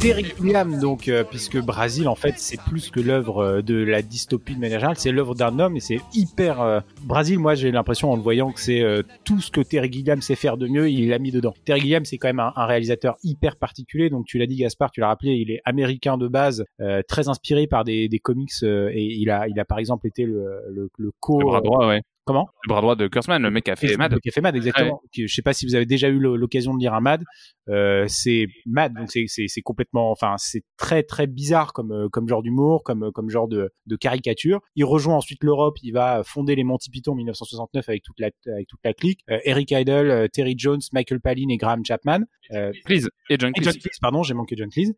[0.00, 4.00] Terry Gilliam, donc, euh, puisque Brésil, en fait, c'est plus que l'œuvre euh, de la
[4.00, 6.62] dystopie de manière générale, c'est l'œuvre d'un homme et c'est hyper.
[6.62, 9.92] euh, Brésil, moi, j'ai l'impression en le voyant que c'est euh, tout ce que Terry
[9.92, 11.52] Gilliam sait faire de mieux, il l'a mis dedans.
[11.66, 14.90] Terry Gilliam, c'est quand même un, un réalisateur hyper particulier, donc tu l'as dit, Gaspard,
[14.90, 18.50] tu l'as rappelé, il est américain de base, euh, très inspiré par des, des comics
[18.62, 21.40] euh, et il a, il a par exemple été le, le, le co.
[21.40, 22.00] Le bras droit, ouais.
[22.30, 24.12] Comment Le bras droit de Kurtzman, le mec qui a fait Mad.
[24.12, 25.00] Le Café Mad, exactement.
[25.12, 27.24] Qui- Je sais pas si vous avez déjà eu l'occasion de lire un Mad.
[27.68, 32.42] Euh, c'est Mad, donc c'est- complètement, enfin c'est très très bizarre comme euh, comme genre
[32.42, 34.60] d'humour, comme euh, comme genre de, de caricature.
[34.76, 38.30] Il rejoint ensuite l'Europe, il va fonder les Monty Python en 1969 avec toute la
[38.54, 39.20] avec toute la clique.
[39.30, 42.20] Euh, Eric Idle, Terry Jones, Michael Palin et Graham Chapman.
[42.52, 43.08] Euh, Please.
[43.28, 43.98] Et John et John Cleese.
[44.00, 44.92] Pardon, j'ai manqué John Cleese,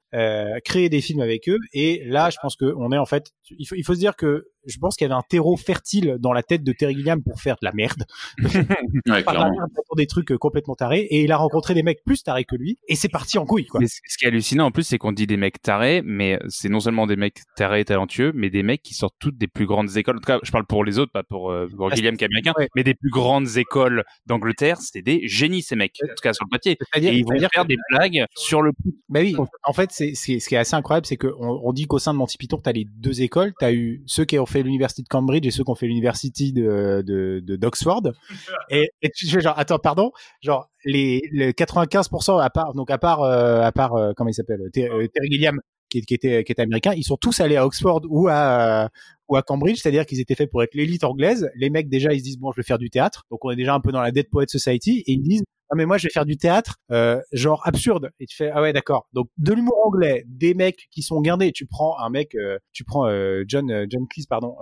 [0.65, 1.59] créer des films avec eux.
[1.73, 4.17] Et là, je pense que on est en fait, il faut, il faut se dire
[4.17, 7.23] que je pense qu'il y avait un terreau fertile dans la tête de Terry Gilliam
[7.23, 8.05] pour faire de la merde,
[9.07, 9.51] Ouais, par
[9.97, 11.07] des trucs euh, complètement tarés.
[11.11, 13.67] Et il a rencontré des mecs plus tarés que lui, et c'est parti en couille,
[13.67, 13.81] quoi.
[13.81, 16.69] Mais ce qui est hallucinant en plus, c'est qu'on dit des mecs tarés, mais c'est
[16.69, 19.67] non seulement des mecs tarés et talentueux, mais des mecs qui sortent toutes des plus
[19.67, 20.17] grandes écoles.
[20.17, 22.25] En tout cas, je parle pour les autres, pas pour, euh, pour Ah, Guillaume qui
[22.25, 22.69] est américain, ouais.
[22.75, 26.45] mais des plus grandes écoles d'Angleterre, c'est des génies ces mecs, en tout cas sur
[26.45, 26.79] le papier.
[26.97, 28.73] Et ils vont faire des blagues sur le
[29.09, 31.87] Bah oui, en fait, c'est, c'est, ce qui est assez incroyable, c'est qu'on on dit
[31.87, 33.53] qu'au sein de Monty Python, t'as les deux écoles.
[33.59, 36.53] T'as eu ceux qui ont fait l'université de Cambridge et ceux qui ont fait l'université
[36.53, 38.03] de, de, de d'Oxford.
[38.71, 42.99] Et, et tu fais genre, attends, pardon, genre les, les 95% à part, donc à
[42.99, 45.59] part, euh, à part, euh, comment il s'appelle, Ter- euh, Terry Gilliam,
[45.91, 48.89] qui, qui était, qui était américain, ils sont tous allés à Oxford ou à,
[49.29, 51.51] ou à Cambridge, c'est-à-dire qu'ils étaient faits pour être l'élite anglaise.
[51.55, 53.57] Les mecs déjà, ils se disent bon, je vais faire du théâtre, donc on est
[53.57, 56.07] déjà un peu dans la Dead Poet Society, et ils disent ah mais moi je
[56.07, 58.11] vais faire du théâtre euh, genre absurde.
[58.21, 59.09] Et tu fais ah ouais d'accord.
[59.15, 61.51] Donc de l'humour anglais des mecs qui sont guindés.
[61.51, 64.55] Tu prends un mec euh, tu prends euh, John John Cleese pardon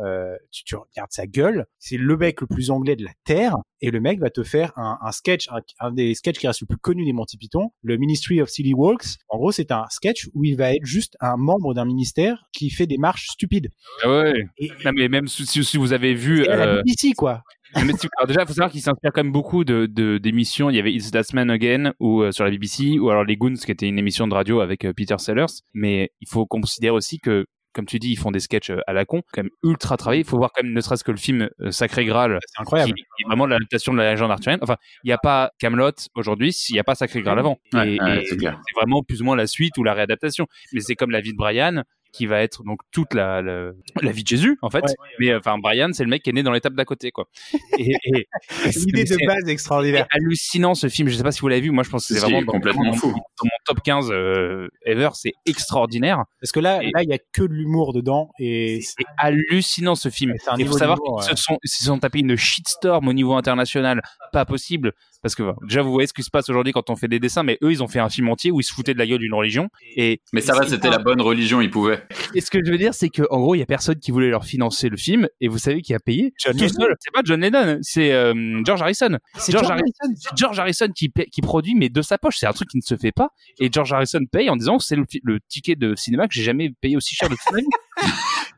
[0.53, 1.67] tu, tu regardes sa gueule.
[1.81, 3.57] C'est le mec le plus anglais de la terre.
[3.83, 6.61] Et le mec va te faire un, un sketch un, un des sketchs qui reste
[6.61, 9.87] le plus connu des Monty Python le Ministry of Silly Walks en gros c'est un
[9.91, 13.71] sketch où il va être juste un membre d'un ministère qui fait des marches stupides.
[14.03, 14.45] Ah ouais.
[14.59, 16.47] et, Non, mais même si, vous avez vu.
[16.47, 17.43] à la BBC quoi
[17.77, 20.71] mais alors déjà, il faut savoir qu'il s'inspire quand même beaucoup de de- d'émissions.
[20.71, 23.37] Il y avait It's That Man Again ou euh, sur la BBC ou alors Les
[23.37, 25.47] Goons, qui était une émission de radio avec euh, Peter Sellers.
[25.75, 28.93] Mais il faut considérer aussi que comme tu dis, ils font des sketchs euh, à
[28.93, 30.23] la con, quand même ultra travaillés.
[30.23, 33.03] Il faut voir quand même, ne serait-ce que le film Sacré Graal, c'est incroyable qui
[33.23, 34.59] est vraiment l'adaptation de la légende arthurienne.
[34.63, 37.59] Enfin, il n'y a pas Camelot aujourd'hui, s'il n'y a pas Sacré Graal avant.
[37.73, 38.61] Ouais, et ouais, et c'est clair.
[38.67, 40.49] c'est vraiment plus ou moins la suite ou la réadaptation.
[40.73, 43.71] Mais c'est comme la vie de Brian, qui va être donc toute la, la,
[44.03, 44.83] la vie de Jésus, en fait.
[44.83, 44.95] Ouais.
[45.19, 47.27] Mais enfin, Brian, c'est le mec qui est né dans l'étape d'à côté, quoi.
[47.79, 47.95] Et,
[48.87, 51.09] l'idée de base extraordinaire c'est hallucinant ce film.
[51.09, 51.71] Je sais pas si vous l'avez vu.
[51.71, 53.09] Moi, je pense que c'est vraiment complètement dans- fou.
[53.09, 55.11] dans mon top 15 euh, ever.
[55.15, 56.25] C'est extraordinaire.
[56.41, 59.95] parce que là Et- là il y a que de l'humour dedans et C'est hallucinant
[59.95, 60.35] ce film.
[60.59, 61.37] Il faut savoir qu'ils ouais.
[61.37, 64.03] se sont, ils se sont tapés une shitstorm au niveau international.
[64.33, 64.93] Pas possible.
[65.23, 67.43] Parce que déjà, vous voyez ce qui se passe aujourd'hui quand on fait des dessins,
[67.43, 69.19] mais eux, ils ont fait un film entier où ils se foutaient de la gueule
[69.19, 69.69] d'une religion.
[69.97, 72.03] Et, Mais ça va, c'était la bonne religion, ils pouvaient.
[72.35, 74.11] et ce que je veux dire, c'est que en gros, il y a personne qui
[74.11, 75.29] voulait leur financer le film.
[75.41, 76.73] Et vous savez qui a payé John Tout Lennon.
[76.81, 76.97] seul.
[77.01, 79.19] C'est pas John Lennon, c'est euh, George Harrison.
[79.37, 82.37] c'est George George Harrison, c'est George Harrison qui, qui produit, mais de sa poche.
[82.39, 83.31] C'est un truc qui ne se fait pas.
[83.59, 86.97] Et George Harrison paye en disant c'est le ticket de cinéma que j'ai jamais payé
[86.97, 87.67] aussi cher de toute ma vie.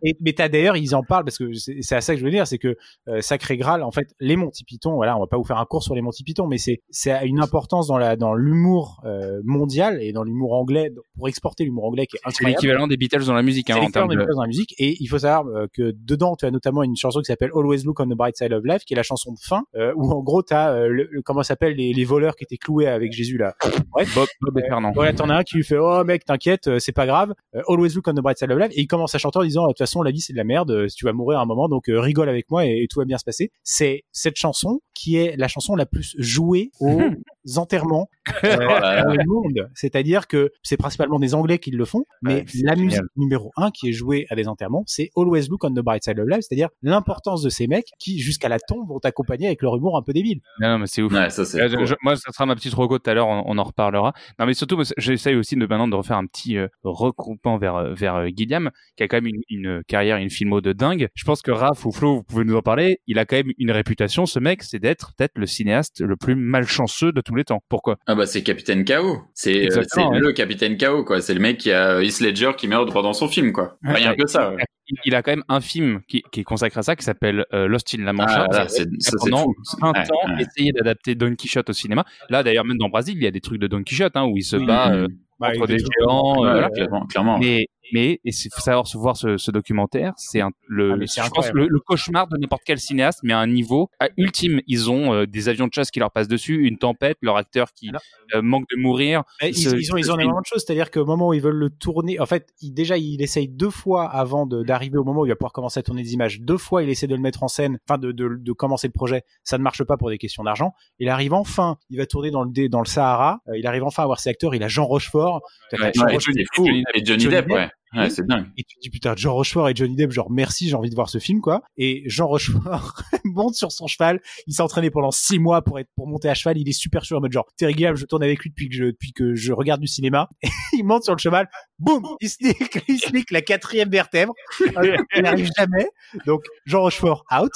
[0.04, 2.24] Et, mais t'as d'ailleurs, ils en parlent parce que c'est c'est à ça que je
[2.24, 2.76] veux dire, c'est que
[3.08, 5.64] euh, Sacré Graal, en fait, les Monty Python, voilà, on va pas vous faire un
[5.64, 9.00] cours sur les Monty Python, mais c'est c'est à une importance dans la dans l'humour
[9.04, 12.56] euh, mondial et dans l'humour anglais pour exporter l'humour anglais qui est C'est incroyable.
[12.56, 14.20] l'équivalent des Beatles dans la musique, hein, C'est en l'équivalent des de.
[14.22, 16.96] Beatles dans la musique et il faut savoir euh, que dedans tu as notamment une
[16.96, 19.30] chanson qui s'appelle Always Look on the Bright Side of Life qui est la chanson
[19.32, 22.04] de fin euh, où en gros tu as le, le- comment ça s'appelle les, les
[22.04, 23.54] voleurs qui étaient cloués avec Jésus là.
[23.92, 24.90] Bref, Bob, Bob et Euh, Fernand.
[24.96, 27.62] voilà, t'en as un qui lui fait oh mec t'inquiète euh, c'est pas grave Euh,
[27.68, 29.62] always look on the bright side of life et il commence à chanter en disant
[29.64, 31.46] de toute façon la vie c'est de la merde euh, tu vas mourir à un
[31.46, 33.50] moment donc euh, rigole avec moi et, et tout va bien se passer.
[33.62, 37.00] C'est cette chanson qui est la chanson la plus jouée aux
[37.56, 38.08] enterrements
[38.42, 39.02] Voilà.
[39.04, 42.74] dans le monde c'est-à-dire que c'est principalement des anglais qui le font mais Ouais, la
[42.74, 42.78] génial.
[42.78, 46.04] musique numéro un qui est jouée à des enterrements c'est always look on the bright
[46.04, 49.62] side of life c'est-à-dire l'importance de ces mecs qui jusqu'à la tombe vont t'accompagner avec
[49.62, 51.12] leur humour un peu débile Non, non, mais c'est ouf.
[51.12, 51.60] Ouais, ça c'est.
[51.60, 51.86] Euh, cool.
[51.86, 54.12] je- moi, ça sera ma petite reco tout à l'heure, on, on en reparlera.
[54.38, 57.94] Non, mais surtout, j'essaye aussi de maintenant de refaire un petit euh, regroupement vers euh,
[57.94, 61.08] vers euh, Guillaume, qui a quand même une, une carrière, une filmo de dingue.
[61.14, 63.00] Je pense que Raph ou Flo, vous pouvez nous en parler.
[63.06, 66.34] Il a quand même une réputation, ce mec, c'est d'être peut-être le cinéaste le plus
[66.34, 67.62] malchanceux de tous les temps.
[67.68, 67.96] Pourquoi?
[68.12, 69.22] Ah bah c'est Capitaine KO.
[69.34, 70.18] C'est euh, ouais.
[70.18, 71.20] le Capitaine KO quoi.
[71.22, 73.78] C'est le mec qui a Heath Ledger qui meurt pendant son film quoi.
[73.82, 74.50] Rien que ça.
[74.50, 74.62] ouais.
[74.88, 77.46] il, il a quand même un film qui, qui est consacré à ça, qui s'appelle
[77.54, 78.48] euh, Lost in La Mancha.
[78.50, 78.84] Ah, là, ça
[79.18, 79.54] pendant fou.
[79.80, 80.42] 20 Ouais, ans ouais.
[80.42, 82.04] essayé d'adapter Don Quichotte au cinéma.
[82.28, 84.36] Là, d'ailleurs, même dans Brésil, il y a des trucs de Don Quichotte hein, où
[84.36, 85.08] il se Oui, bat euh,
[85.40, 86.34] Bah, contre des géants.
[86.44, 86.68] euh, Ouais, voilà.
[86.70, 87.38] clairement, clairement.
[87.38, 91.30] Mais, mais et c'est faut savoir se voir ce, ce documentaire, c'est le, Ah, je
[91.30, 94.60] pense le, le cauchemar de n'importe quel cinéaste, mais à un niveau à ultime.
[94.66, 97.72] Ils ont euh, des avions de chasse qui leur passent dessus, une tempête, leur acteur
[97.72, 97.90] qui
[98.34, 99.22] euh, manque de mourir.
[99.42, 102.18] Ils, ont, ils ont énormément de choses, c'est-à-dire qu'au moment où ils veulent le tourner,
[102.20, 105.36] en fait, il, déjà, il essaye deux fois avant d'arriver au moment où il va
[105.36, 106.40] pouvoir commencer à tourner des images.
[106.40, 108.92] Deux fois, il essaie de le mettre en scène, enfin, de, de, de commencer le
[108.92, 109.22] projet.
[109.44, 110.72] Ça ne marche pas pour des questions d'argent.
[110.98, 113.40] Il arrive enfin, il va tourner dans le, dans le Sahara.
[113.48, 114.54] Euh, il arrive enfin à voir ses acteurs.
[114.54, 115.42] Il a Jean Rochefort.
[115.72, 116.34] Ouais, Jean Ouais, Rochefort.
[116.54, 116.66] fou.
[116.66, 117.50] Et Johnny Johnny Depp, Depp.
[117.56, 117.68] ouais.
[117.94, 118.46] Ouais, c'est dingue.
[118.56, 120.94] Et tu te dis putain, Jean Rochefort et Johnny Depp, genre merci, j'ai envie de
[120.94, 121.62] voir ce film quoi.
[121.76, 125.90] Et Jean Rochefort monte sur son cheval, il s'est entraîné pendant six mois pour être
[125.94, 128.22] pour monter à cheval, il est super sûr en mode genre Terry Gilliam, je tourne
[128.22, 130.28] avec lui depuis que je depuis que je regarde du cinéma.
[130.42, 133.90] Et il monte sur le cheval, boum, il se nique, il se nique la quatrième
[133.90, 135.86] vertèbre, il n'arrive jamais.
[136.26, 137.52] Donc Jean Rochefort out.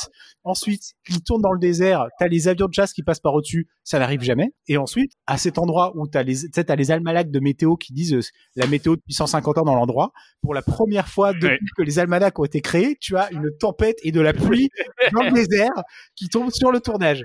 [0.48, 3.66] Ensuite, il tourne dans le désert, t'as les avions de chasse qui passent par au-dessus,
[3.82, 4.52] ça n'arrive jamais.
[4.68, 8.14] Et ensuite, à cet endroit où t'as les, t'as les almanachs de météo qui disent
[8.14, 8.20] euh,
[8.54, 11.58] la météo depuis 150 ans dans l'endroit, pour la première fois depuis Ouais.
[11.76, 14.70] que les almanachs ont été créés, tu as une tempête et de la pluie
[15.12, 15.72] dans le désert
[16.14, 17.24] qui tombe sur le tournage.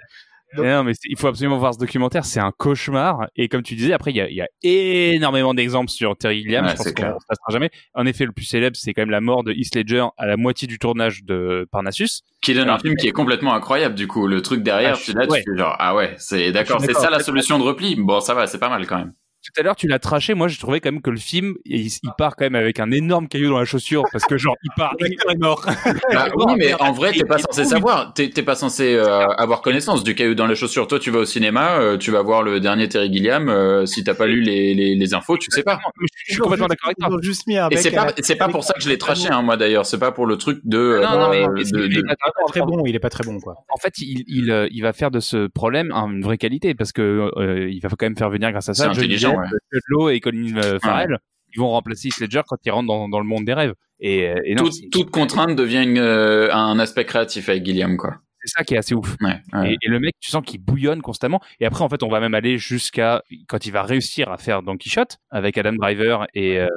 [0.56, 2.26] Donc- Non, mais il faut absolument voir ce documentaire.
[2.26, 3.28] C'est un cauchemar.
[3.36, 6.42] Et comme tu disais, après, il y a, il y a énormément d'exemples sur Terry
[6.42, 6.66] Gilliam.
[6.66, 7.70] Ouais, je pense qu'on ne se passera jamais.
[7.94, 10.38] En effet, le plus célèbre, c'est quand même la mort de Heath Ledger à la
[10.38, 12.22] moitié du tournage de Parnassus.
[12.42, 14.28] Qui donne un film qui est complètement incroyable, du coup.
[14.28, 15.44] Le truc derrière, Ah, tu là, ouais.
[15.44, 17.96] tu fais genre, ah ouais, c'est d'accord, Je c'est ça la solution de repli.
[17.96, 19.14] Bon, ça va, c'est pas mal quand même.
[19.43, 20.34] Tout à l'heure, tu l'as traché.
[20.34, 22.91] Moi, je trouvais quand même que le film, il, il part quand même avec un
[22.91, 25.65] énorme caillou dans la chaussure parce que genre, il part, il est mort.
[26.13, 28.13] Bah, oui, mais en vrai, t'es pas censé savoir.
[28.13, 30.88] T'es pas censé euh, avoir connaissance du caillou dans la chaussure.
[30.88, 33.49] Toi, tu vas au cinéma, euh, tu vas voir le dernier Terry Gilliam.
[33.49, 35.80] euh, si t'as pas lu les, les, les infos, tu sais pas.
[36.27, 37.15] Je suis complètement d'accord avec Ils toi.
[37.17, 38.97] ont juste mis un Et c'est pas, la- c'est pas pour ça que je l'ai
[38.97, 39.86] traché, hein, moi d'ailleurs.
[39.86, 40.99] C'est pas pour le truc de.
[41.04, 43.23] Non, non, mais euh, mais de- il est pas- très bon, il est pas très
[43.23, 43.56] bon quoi.
[43.73, 46.91] En fait, il, il, il va faire de ce problème un- une vraie qualité parce
[46.91, 50.15] que euh, il va quand même faire venir grâce à ça C'est intelligent, Depp, ouais.
[50.17, 51.17] Et Colin euh, Farrell.
[51.54, 53.74] Ils vont remplacer Heath Ledger quand il rentre dans, dans le monde des rêves.
[54.00, 58.15] Et, euh, et non, toute, contrainte devient une, euh, un aspect créatif avec Gilliam, quoi.
[58.44, 59.15] c'est ça qui est assez ouf.
[59.22, 59.74] Ouais, ouais.
[59.74, 61.39] Et, et le mec, tu sens qu'il bouillonne constamment.
[61.60, 64.63] Et après, en fait, on va même aller jusqu'à quand il va réussir à faire
[64.63, 66.67] Don Quichotte avec Adam Driver et euh,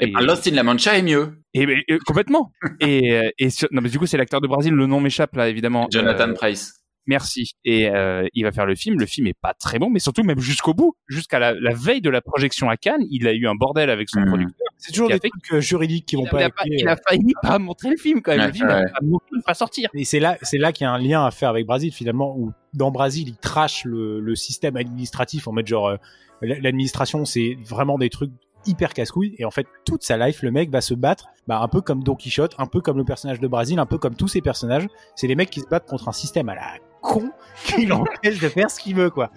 [0.00, 1.42] Et, ben, Lost in La Mancha est mieux.
[1.52, 2.50] et- et- et- complètement.
[2.80, 4.72] et et sur- non, mais du coup, c'est l'acteur de Brésil.
[4.72, 5.88] Le nom m'échappe là, évidemment.
[5.90, 6.79] Jonathan Euh, Price.
[7.10, 7.50] Merci.
[7.64, 8.98] Et euh, il va faire le film.
[8.98, 12.00] Le film est pas très bon, mais surtout même jusqu'au bout, jusqu'à la, la veille
[12.00, 14.28] de la projection à Cannes, il a eu un bordel avec son Mhm.
[14.28, 14.66] producteur.
[14.78, 16.38] C'est toujours des fait trucs euh, juridiques qui vont il, a, pas.
[16.40, 16.92] il a pas- il euh.
[16.92, 18.40] a failli pas montrer le film quand même.
[18.40, 18.74] Ouais, le film ouais.
[18.74, 19.90] a pas, pas sortir.
[19.94, 22.34] Et c'est là, c'est là qu'il y a un lien à faire avec Brésil finalement,
[22.38, 25.96] où dans Brésil ils trashent le, le système administratif en mode genre euh,
[26.42, 28.30] l'administration c'est vraiment des trucs
[28.66, 31.68] hyper casse-couilles et en fait toute sa life le mec va se battre bah, un
[31.68, 34.28] peu comme Don Quichotte, un peu comme le personnage de Brésil, un peu comme tous
[34.28, 34.86] ces personnages.
[35.16, 36.62] C'est des mecs qui se battent contre un système à la
[37.00, 37.30] con
[37.64, 39.30] qui l'empêche de faire ce qu'il veut quoi.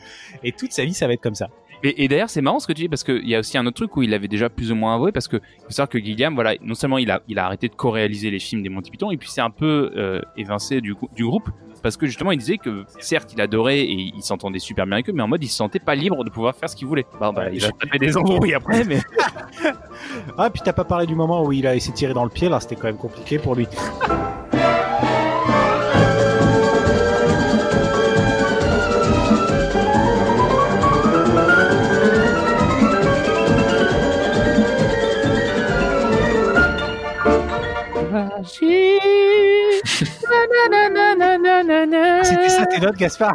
[0.43, 1.47] Et toute sa vie ça va être comme ça.
[1.85, 3.65] Et, et d'ailleurs, c'est marrant ce que tu dis parce qu'il y a aussi un
[3.65, 5.89] autre truc où il avait déjà plus ou moins avoué parce que il faut savoir
[5.89, 8.69] que Gilliam, voilà, non seulement il a, il a arrêté de co-réaliser les films des
[8.69, 11.49] Monty Python et puis c'est un peu euh, évincé du, grou- du groupe
[11.81, 15.09] parce que justement il disait que certes il adorait et il s'entendait super bien avec
[15.09, 17.05] eux, mais en mode il se sentait pas libre de pouvoir faire ce qu'il voulait.
[17.19, 19.01] Bon, bah, il va taper des embrouilles après, mais
[20.37, 22.29] Ah puis t'as pas parlé du moment où il a essayé de tirer dans le
[22.29, 23.67] pied là, c'était quand même compliqué pour lui.
[42.23, 43.33] C'était ça tes notes Gaspard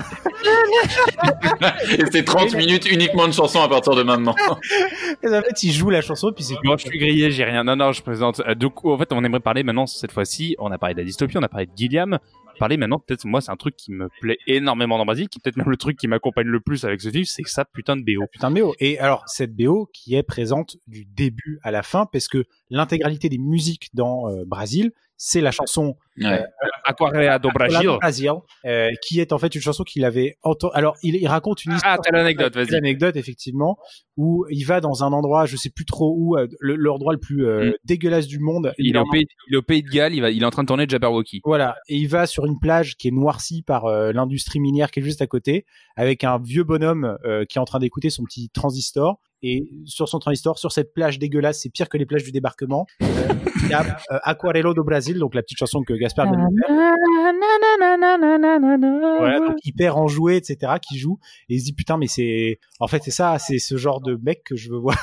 [1.90, 4.35] Et c'est 30 minutes uniquement de chansons à partir de maintenant.
[5.23, 7.64] Et en fait il joue la chanson puis c'est Bon, je suis grillé, j'ai rien.
[7.64, 8.40] Non, non, je présente.
[8.40, 11.01] Euh, Du coup, en fait, on aimerait parler maintenant, cette fois-ci, on a parlé de
[11.01, 12.18] la dystopie, on a parlé de Gilliam.
[12.59, 15.57] Parler maintenant, peut-être, moi, c'est un truc qui me plaît énormément dans Brésil, qui peut-être
[15.57, 18.27] même le truc qui m'accompagne le plus avec ce film, c'est ça putain de BO.
[18.31, 18.75] putain de BO.
[18.81, 23.29] Et alors, cette BO qui est présente du début à la fin, parce que l'intégralité
[23.29, 26.44] des musiques dans euh, Brasil, c'est la chanson Ouais.
[26.85, 27.88] Aquarela do Brasil.
[28.00, 28.31] Brasil,
[28.64, 30.72] euh, qui est en fait une chanson qu'il avait entendue.
[30.74, 31.96] Alors, il, il raconte une histoire.
[31.96, 32.74] Ah, t'as l'anecdote, Une vas-y.
[32.76, 33.76] anecdote, effectivement,
[34.16, 37.18] où il va dans un endroit, je sais plus trop où, euh, le- l'endroit le
[37.20, 37.72] plus euh, Mm.
[37.85, 38.72] dégueulasse du monde.
[38.78, 40.46] Il est, en- au pays, il est au pays de Galles, il, va, il est
[40.46, 41.40] en train de tourner Jabberwocky.
[41.44, 45.00] Voilà, et il va sur une plage qui est noircie par euh, l'industrie minière qui
[45.00, 48.24] est juste à côté, avec un vieux bonhomme euh, qui est en train d'écouter son
[48.24, 49.20] petit transistor.
[49.40, 52.87] Et sur son transistor, sur cette plage dégueulasse, c'est pire que les plages du débarquement.
[53.02, 53.07] euh,
[53.62, 56.27] Il y a euh, Aquarelo do Brasil, donc la petite chanson que Gaspard.
[59.18, 61.18] Voilà, donc hyper enjoué, etc., qui joue.
[61.49, 64.18] Et il se dit putain, mais c'est, en fait, c'est ça, c'est ce genre de
[64.23, 64.97] mec que je veux voir.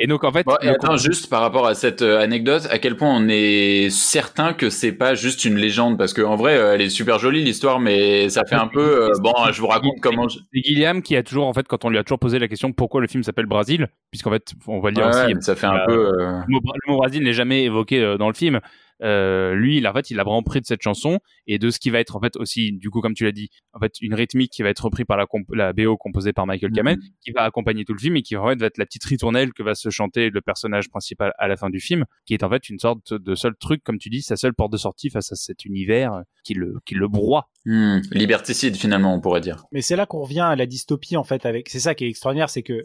[0.00, 2.66] Et donc, en fait, Bon, et le- attends, juste par rapport à cette euh, anecdote,
[2.70, 5.96] à quel point on est certain que c'est pas juste une légende?
[5.96, 9.04] Parce que en vrai, euh, elle est super jolie l'histoire, mais ça fait un peu.
[9.04, 10.28] euh, bon, je vous raconte comment.
[10.28, 12.48] je- c'est Guillaume qui a toujours, en fait, quand on lui a toujours posé la
[12.48, 15.40] question pourquoi le film s'appelle Brésil, puisqu'en fait, on va le dire Ouais, aussi, mais
[15.40, 16.06] ça fait un euh, peu.
[16.20, 18.60] euh, le mot, Brésil n'est jamais évoqué dans le film.
[19.02, 21.78] Euh, lui, il, en fait, il a vraiment pris de cette chanson et de ce
[21.78, 24.14] qui va être en fait aussi, du coup, comme tu l'as dit, en fait, une
[24.14, 27.02] rythmique qui va être reprise par la, comp- la BO composée par Michael Kamen, Mhm.
[27.20, 29.52] qui va accompagner tout le film et qui en fait, va être la petite ritournelle
[29.52, 32.50] que va se chanter le personnage principal à la fin du film, qui est en
[32.50, 35.30] fait une sorte de seul truc, comme tu dis, sa seule porte de sortie face
[35.32, 37.48] à cet univers qui le, qui le broie.
[37.66, 39.64] hmm, liberticide finalement, on pourrait dire.
[39.72, 41.68] Mais c'est là qu'on revient à la dystopie en fait avec.
[41.68, 42.82] C'est ça qui est extraordinaire, c'est que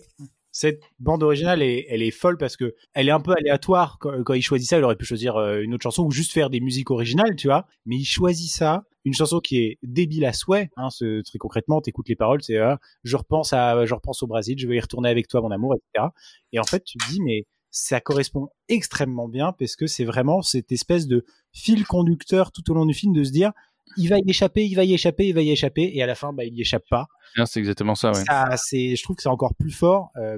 [0.54, 4.42] cette bande originale elle est folle parce que elle est un peu aléatoire quand, il
[4.42, 4.78] choisit ça.
[4.78, 7.48] Il aurait pu choisir euh, une autre chanson ou juste faire des musiques originales, tu
[7.48, 7.66] vois.
[7.86, 10.70] Mais il choisit ça, une chanson qui est débile à souhait.
[10.78, 14.58] Hein, très concrètement, t'écoutes les paroles, c'est euh, je repense à, je repense au Brésil,
[14.60, 16.10] je vais y retourner avec toi, mon amour, etc.
[16.54, 20.44] Et en fait, tu te dis mais ça correspond extrêmement bien parce que c'est vraiment
[20.44, 23.52] cette espèce de fil conducteur tout au long du film de se dire
[23.98, 26.16] il va y échapper, il va y échapper, il va y échapper, et à la
[26.16, 27.08] fin, bah, il y échappe pas.
[27.46, 28.24] C'est exactement ça, ouais.
[28.26, 30.10] Ça, c'est, je trouve que c'est encore plus fort.
[30.18, 30.38] Euh,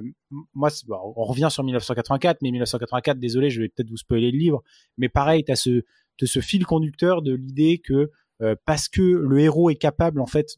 [0.54, 4.38] moi, bon, on revient sur 1984, mais 1984, désolé, je vais peut-être vous spoiler le
[4.38, 4.62] livre,
[4.98, 5.84] mais pareil, t'as ce,
[6.18, 8.10] t'as ce fil conducteur de l'idée que
[8.42, 10.56] euh, parce que le héros est capable, en fait,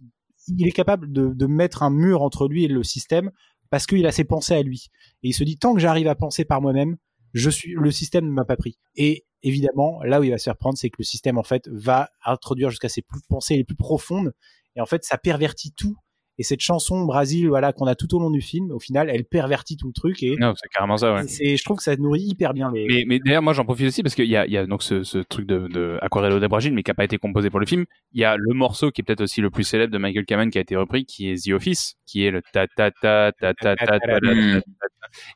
[0.48, 3.30] il est capable de, de mettre un mur entre lui et le système
[3.70, 4.88] parce qu'il a ses pensées à lui.
[5.22, 6.96] Et il se dit tant que j'arrive à penser par moi-même,
[7.34, 8.78] je suis, le système ne m'a pas pris.
[8.96, 11.68] Et évidemment, là où il va se faire prendre, c'est que le système en fait
[11.68, 14.32] va introduire jusqu'à ses plus pensées les plus profondes,
[14.76, 15.96] et en fait, ça pervertit tout.
[16.38, 19.24] Et cette chanson Brasil, voilà, qu'on a tout au long du film, au final, elle
[19.24, 20.22] pervertit tout le truc.
[20.22, 21.14] Et non, c'est carrément ça.
[21.14, 21.24] Ouais.
[21.40, 22.86] Et je trouve que ça nourrit hyper bien les.
[22.86, 25.02] Mais, mais d'ailleurs, moi, j'en profite aussi parce qu'il y a, y a, donc ce,
[25.02, 27.84] ce truc de, de Aquarello de mais qui n'a pas été composé pour le film.
[28.12, 30.50] Il y a le morceau qui est peut-être aussi le plus célèbre de Michael Kamen
[30.50, 33.54] qui a été repris, qui est The Office, qui est le ta ta ta ta
[33.54, 33.98] ta ta ta.
[33.98, 34.60] ta,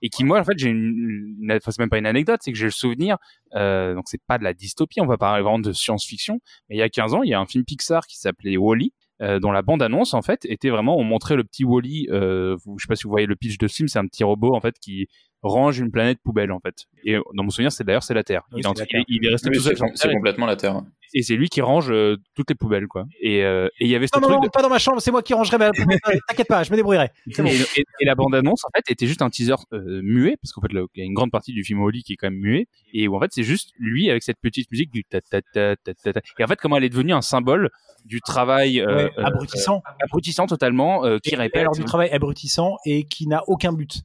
[0.03, 2.59] et qui, moi, en fait, j'ai une, une c'est même pas une anecdote, c'est que
[2.59, 3.17] j'ai le souvenir.
[3.55, 6.41] Euh, donc, c'est pas de la dystopie, on va parler vraiment de science-fiction.
[6.69, 8.93] Mais il y a 15 ans, il y a un film Pixar qui s'appelait Wally
[9.23, 12.57] euh, dont la bande annonce en fait était vraiment on montrait le petit Wall-E euh,
[12.65, 14.55] vous- je sais pas si vous voyez le pitch de film c'est un petit robot
[14.55, 15.07] en fait qui
[15.43, 16.75] range une planète poubelle en fait
[17.05, 19.05] et dans mon souvenir c'est d'ailleurs c'est la Terre Oui, il, est la il est-
[19.09, 20.81] il est resté Oui, tout seul c'est sur la c'est Terre, complètement la Terre.
[21.15, 23.95] et c'est lui qui range euh, toutes les poubelles quoi et euh, et il y
[23.97, 25.59] avait ce non, non, truc non, de- pas dans ma chambre, c'est moi qui rangerai
[25.59, 25.71] ma.
[26.29, 27.11] T'inquiète pas, je me débrouillerai.
[27.39, 27.45] Bon.
[27.47, 30.61] Et, et- et la bande-annonce, en fait, était juste un teaser euh, muet, parce qu'en
[30.63, 32.67] fait, il y a une grande partie du film Wall-E qui est quand même muet,
[32.95, 35.77] et où en fait, c'est juste lui avec cette petite musique du ta ta ta
[35.77, 36.21] ta ta ta.
[36.39, 37.71] Et en fait, comment elle est devenue un symbole
[38.05, 39.83] du travail euh, Ouais, euh, abrutissant.
[39.87, 41.61] euh, abrutissant totalement, euh, qui Et répète.
[41.63, 44.03] alors du travail abrutissant et qui n'a aucun but.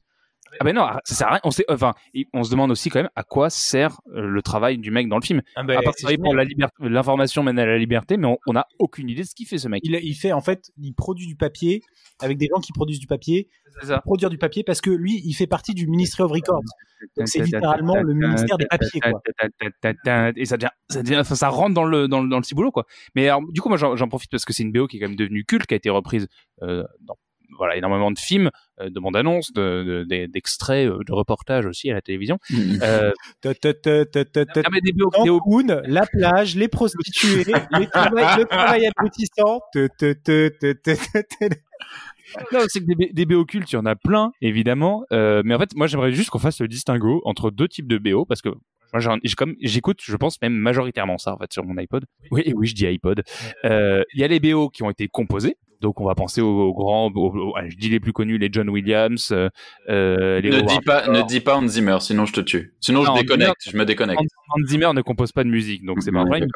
[0.60, 1.40] Ah ben non, ça sert à rien.
[1.44, 4.42] On sait, enfin, et on se demande aussi quand même à quoi sert euh, le
[4.42, 5.42] travail du mec dans le film.
[5.56, 6.34] Ah à part travailler pour
[6.80, 9.68] l'information mène à la liberté, mais on- n'a aucune idée de ce qu'il fait ce
[9.68, 9.80] mec.
[9.84, 11.82] il, il fait en fait, il produit du papier
[12.20, 13.48] avec des gens qui produisent du papier,
[13.82, 14.00] ça.
[14.00, 16.62] produire du papier parce que lui, il fait partie du Ministry of Records.
[17.16, 19.20] Donc c'est littéralement le ministère des papiers, quoi.
[20.36, 22.72] Et ça devient, ça devient, enfin, ça rentre dans le, dans le, dans le ciboulot,
[22.72, 22.86] quoi.
[23.14, 25.00] Mais alors, du coup, moi, j'en j'en profite parce que c'est une BO qui est
[25.00, 26.26] quand même devenue culte, qui a été reprise
[26.62, 27.14] euh, dans
[27.56, 31.66] voilà énormément de films, euh, de bandes annonces, de, de- des- d'extraits, euh, de reportages
[31.66, 32.38] aussi à la télévision.
[35.86, 39.60] La plage, les prostituées, les travail- le travail abrutissant.
[39.72, 41.56] Ta, ta, ta, ta, ta, ta, ta.
[42.52, 45.04] Non, c'est que des, des BO cultes, il y en a plein, évidemment.
[45.12, 47.96] Euh, mais en fait, moi, j'aimerais juste qu'on fasse le distinguo entre deux types de
[47.96, 51.50] BO, parce que moi, j'en- j'ai comme j'écoute, je pense même majoritairement ça en fait
[51.52, 52.04] sur mon iPod.
[52.30, 53.22] Oui, oui, je dis iPod.
[53.64, 55.56] Euh, Il y a les BO qui ont été composés.
[55.80, 58.38] Donc on va penser aux, aux grands, aux- aux- allez, je dis les plus connus,
[58.38, 59.48] les John Williams, euh,
[59.88, 62.74] euh, les Ne dis pas, ne dis pas Hans Zimmer, sinon je te tue.
[62.80, 64.20] Sinon Non, je Hans déconnecte, je me déconnecte.
[64.48, 66.48] Hans, Zimmer ne compose pas de musique, donc c'est pas Oui, vrai.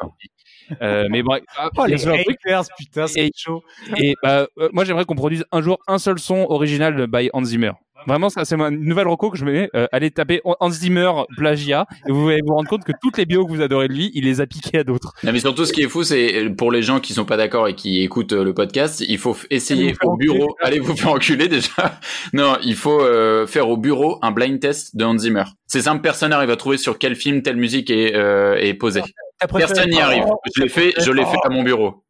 [0.81, 3.63] Euh, mais bref, ah, Oh, les haters, putain, c'est chaud.
[3.97, 7.43] Et bah, euh, moi, j'aimerais qu'on produise un jour un seul son original by Hans
[7.43, 7.71] Zimmer.
[8.07, 9.69] Vraiment, ça, c'est une nouvelle reco que je mets.
[9.75, 13.25] Euh, allez taper Hans Zimmer plagiat et vous allez vous rendre compte que toutes les
[13.25, 15.13] bios que vous adorez de lui, il les a piquées à d'autres.
[15.23, 17.67] Non, mais surtout, ce qui est fou, c'est pour les gens qui sont pas d'accord
[17.67, 20.55] et qui écoutent euh, le podcast, il faut essayer au bureau.
[20.61, 21.71] Allez vous faire enculer déjà.
[22.33, 25.43] Non, il faut euh, faire au bureau un blind test de Hans Zimmer.
[25.67, 29.01] C'est simple, personne n'arrive à trouver sur quel film telle musique est, euh, est posée.
[29.41, 30.23] Préféré- Personne n'y arrive.
[30.27, 32.03] Oh, Je l'ai fait, je l'ai fait à mon bureau.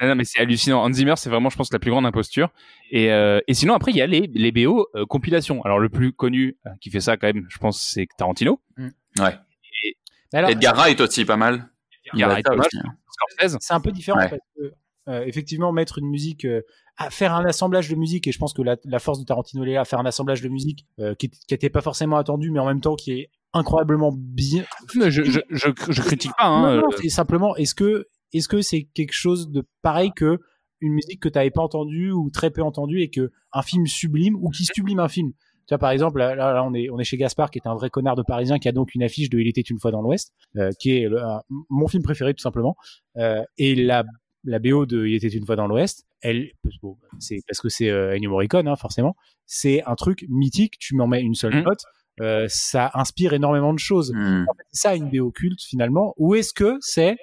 [0.00, 0.82] Ah Non, mais c'est hallucinant.
[0.82, 2.48] Hans Zimmer, c'est vraiment, je pense, la plus grande imposture.
[2.90, 5.62] Et, euh, et sinon, après, il y a les, les BO euh, compilations.
[5.62, 8.60] Alors, le plus connu euh, qui fait ça, quand même, je pense, c'est Tarantino.
[8.78, 9.34] Ouais.
[10.32, 11.68] Mais alors, Edgar Wright aussi, pas mal.
[12.12, 13.56] Edgar a Wright, hein.
[13.60, 14.28] C'est un peu différent Ouais.
[14.30, 14.72] parce que
[15.08, 16.62] euh, effectivement mettre une musique euh,
[16.96, 19.64] à faire un assemblage de musique et je pense que la, la force de Tarantino
[19.64, 22.60] est là à faire un assemblage de musique euh, qui n'était pas forcément attendu mais
[22.60, 26.44] en même temps qui est incroyablement bien Mais Je, je, je, je critique pas.
[26.46, 30.12] Hein, Non, non, euh, c'est simplement est-ce que est-ce que c'est quelque chose de pareil
[30.14, 30.38] que
[30.80, 33.86] une musique que tu n'avais pas entendue ou très peu entendue et que un film
[33.86, 35.32] sublime ou qui sublime un film?
[35.66, 37.90] Tu vois, par exemple, là, on, est, on est chez Gaspard, qui est un vrai
[37.90, 40.32] connard de parisien, qui a donc une affiche de Il était une fois dans l'Ouest,
[40.56, 42.74] euh, qui est le- un- mon film préféré, tout simplement.
[43.18, 44.04] Euh, et la,
[44.44, 46.50] la BO de Il était une fois dans l'Ouest, elle,
[46.82, 49.14] bon, c'est parce que c'est euh, Ennio Morricone, hein, forcément,
[49.46, 51.62] c'est un truc mythique, tu m'en mets une seule Mhm.
[51.64, 51.80] note,
[52.20, 54.12] euh, ça inspire énormément de choses.
[54.14, 54.46] Hmm.
[54.72, 57.16] C'est ça une BO culte, finalement, ou est-ce que c'est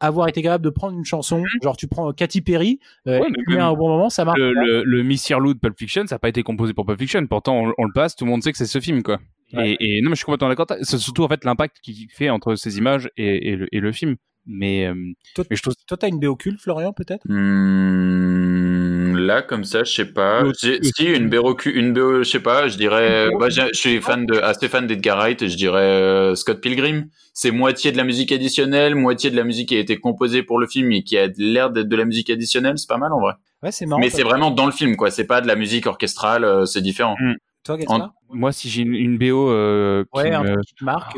[0.00, 3.32] avoir été capable de prendre une chanson, genre tu prends Katy Perry, euh, Ouais, et
[3.48, 4.38] mais même un bon moment, ça marche.
[4.38, 7.26] le, le, le Miss de Pulp Fiction, ça n'a pas été composé pour Pulp Fiction.
[7.26, 9.18] Pourtant, on, on le passe, tout le monde sait que c'est ce film, quoi.
[9.52, 9.76] Ouais.
[9.80, 10.66] Et, et non, mais je suis complètement d'accord.
[10.82, 13.92] C'est surtout en fait l'impact qu'il fait entre ces images et, et, le, et le
[13.92, 14.16] film.
[14.46, 14.94] Mais, euh,
[15.34, 17.24] Toi, mais je trouve toi, t'as une BO Florian, peut-être?
[17.26, 20.42] Hmm, là, comme ça, je sais pas.
[20.54, 22.68] Si une BO, une BO, je sais pas.
[22.68, 25.46] Je dirais, bah, j'ai- je suis fan de, assez fan d'Edgar Wright.
[25.48, 27.06] Je dirais euh, Scott Pilgrim.
[27.32, 30.58] C'est moitié de la musique additionnelle, moitié de la musique qui a été composée pour
[30.58, 32.78] le film et qui a l'air d'être de la musique additionnelle.
[32.78, 33.32] C'est pas mal en vrai.
[33.62, 34.00] Ouais, c'est marrant.
[34.00, 35.10] Mais c'est vraiment dans le film, quoi.
[35.10, 36.44] C'est pas de la musique orchestrale.
[36.44, 37.16] euh, c'est différent.
[37.64, 41.16] toi Gaspard moi, si j'ai une, une BO euh, qui Ouais, un me- marque.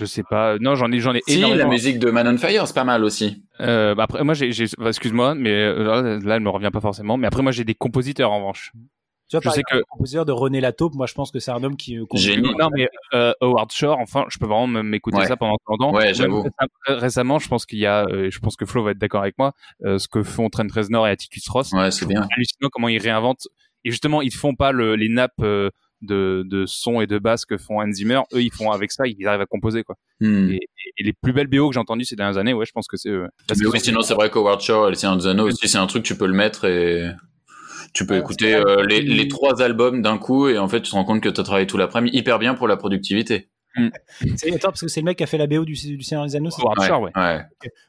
[0.00, 0.56] Je sais pas.
[0.58, 1.70] Non, j'en ai, j'en ai Si la énormément.
[1.70, 3.44] musique de Man on Fire, c'est pas mal aussi.
[3.60, 6.70] Euh, bah après, moi, j'ai, j'ai- bah, excuse-moi, mais euh, là, là, elle me revient
[6.72, 7.16] pas forcément.
[7.16, 8.72] Mais après, moi, j'ai des compositeurs en revanche.
[9.28, 11.30] Tu vois, Je par sais exemple, que- le compositeur de René Lataupe, moi je pense
[11.30, 11.96] que c'est un homme qui.
[11.96, 12.50] euh, Génie.
[12.58, 15.26] Non, mais euh, Howard Shore, enfin, je peux vraiment m'écouter Ouais.
[15.26, 15.92] ça pendant longtemps.
[15.94, 16.42] Ouais, j'avoue.
[16.42, 19.22] récem- Récemment, je pense qu'il y a, euh, je pense que Flo va être d'accord
[19.22, 19.52] avec moi,
[19.84, 21.70] euh, ce que font Trent Reznor et Atticus Ross.
[21.72, 22.26] Ouais, c'est bien.
[22.36, 23.46] hallucinant comment ils réinventent.
[23.84, 25.70] Et justement, ils font pas le, les nappes euh,
[26.02, 28.20] de, de son et de basse que font Hans Zimmer.
[28.32, 29.96] Eux, ils font avec ça, ils arrivent à composer quoi.
[30.20, 30.50] Hmm.
[30.50, 30.60] Et,
[30.96, 32.96] et les plus belles BO que j'ai entendues ces dernières années, ouais, je pense que
[32.96, 33.26] c'est eux.
[33.46, 35.86] Parce Mais oui, sinon c'est vrai qu'Howard Shaw, El Seigneur des Anneaux aussi, c'est un
[35.86, 37.10] truc tu peux le mettre et
[37.92, 40.90] tu peux Ouais, écouter euh, les, les trois albums d'un coup et en fait tu
[40.90, 43.48] te rends compte que tu as travaillé tout l'après-midi hyper bien pour la productivité.
[44.36, 46.26] C'est attends, parce que c'est le mec qui a fait la BO du, du Seigneur
[46.26, 46.50] des Anneaux.
[46.50, 47.12] c'est- Howard Shore, ouais.
[47.14, 47.40] ouais.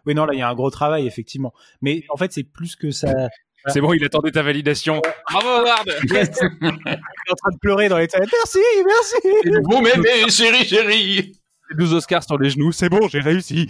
[0.05, 1.53] Oui, non, là, il y a un gros travail, effectivement.
[1.81, 3.29] Mais en fait, c'est plus que ça.
[3.67, 5.01] C'est bon, il attendait ta validation.
[5.29, 8.31] Bravo, Howard Il est en train de pleurer dans les toilettes.
[8.31, 9.59] Merci, merci.
[9.63, 11.33] Vous m'aimez, chérie, chérie
[11.75, 13.69] 12 Oscars sur les genoux, c'est bon, j'ai réussi.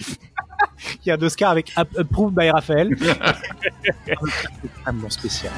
[1.04, 2.89] Il y a un Oscar avec Approved by Raphaël.
[4.64, 5.52] Extrêmement spécial.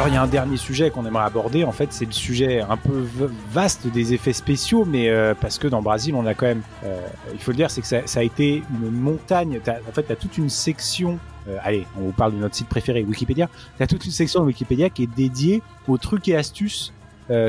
[0.00, 2.62] Alors il y a un dernier sujet qu'on aimerait aborder, en fait c'est le sujet
[2.62, 3.06] un peu
[3.50, 7.06] vaste des effets spéciaux, mais euh, parce que dans Brésil on a quand même, euh,
[7.34, 10.16] il faut le dire, c'est que ça, a été une montagne, en fait tu as
[10.16, 11.18] toute une section,
[11.50, 14.40] euh, allez on vous parle de notre site préféré Wikipédia, tu as toute une section
[14.40, 16.94] de Wikipédia qui est dédiée aux trucs et astuces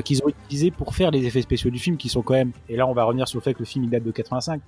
[0.03, 2.75] qu'ils ont utilisés pour faire les effets spéciaux du film qui sont quand même, et
[2.75, 4.59] là on va revenir sur le fait que le film il date de 85,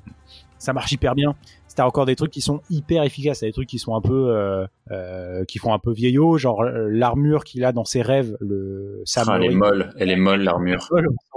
[0.63, 1.35] ça marche hyper bien,
[1.75, 4.65] t'as encore des trucs qui sont hyper efficaces, des trucs qui sont un peu euh,
[4.91, 9.01] euh, qui font un peu vieillot, genre euh, l'armure qu'il a dans ses rêves, le
[9.03, 10.87] Sam Ah, Elle est molle, elle est molle l'armure.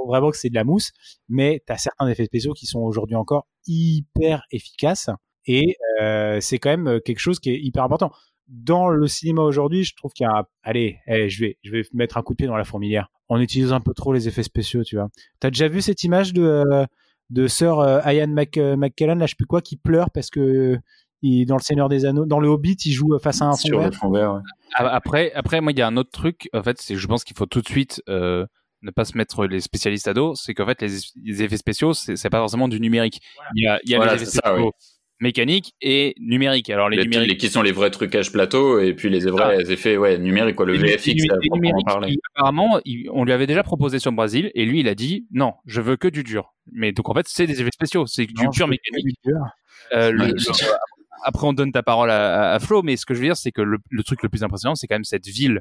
[0.06, 0.92] vraiment que c'est de la mousse,
[1.28, 5.10] mais t'as certains effets spéciaux qui sont aujourd'hui encore hyper efficaces
[5.44, 8.12] et euh, c'est quand même quelque chose qui est hyper important.
[8.46, 10.44] Dans le cinéma aujourd'hui, je trouve qu'il y a un...
[10.62, 13.10] Allez, eh, je vais je vais mettre un coup de pied dans la fourmilière.
[13.28, 15.08] On utilise un peu trop les effets spéciaux, tu vois.
[15.40, 16.86] T'as déjà vu cette image de
[17.30, 20.30] de sœur euh, Ian Mc, euh, McKellen, là je sais plus quoi, qui pleure parce
[20.30, 20.78] que
[21.22, 23.56] il, dans le Seigneur des Anneaux, dans le Hobbit, il joue face à un fond
[23.56, 23.88] Sur vert.
[23.88, 24.40] le fond vert, ouais.
[24.74, 26.48] Ah, Après, après, moi, il y a un autre truc.
[26.52, 28.44] En fait, c'est, je pense qu'il faut tout de suite euh,
[28.82, 30.34] ne pas se mettre les spécialistes à dos.
[30.34, 30.88] C'est qu'en fait, les,
[31.24, 33.20] les effets spéciaux, c'est, c'est pas forcément du numérique.
[33.54, 34.70] Il y a, il y a Voilà, les effets ça, spéciaux oui.
[35.20, 36.68] Mécaniques et numériques.
[36.70, 37.30] Alors les, Les, numériques.
[37.30, 40.66] les- qui sont les vrais trucages plateau et puis les vrais effets ouais, numériques, quoi.
[40.66, 44.64] Le les- VFX, il- apparemment, il- on lui avait déjà proposé sur le Brésil et
[44.64, 46.54] lui, il a dit non, je veux que du dur.
[46.72, 49.16] Mais donc en fait, c'est des effets spéciaux, c'est du pur mécanique.
[49.24, 49.34] dire.
[49.94, 50.34] Euh, le-
[51.24, 53.36] après, on donne ta parole à, à- à Flo, mais ce que je veux dire,
[53.36, 55.60] c'est que le, le truc le plus impressionnant, c'est quand même cette ville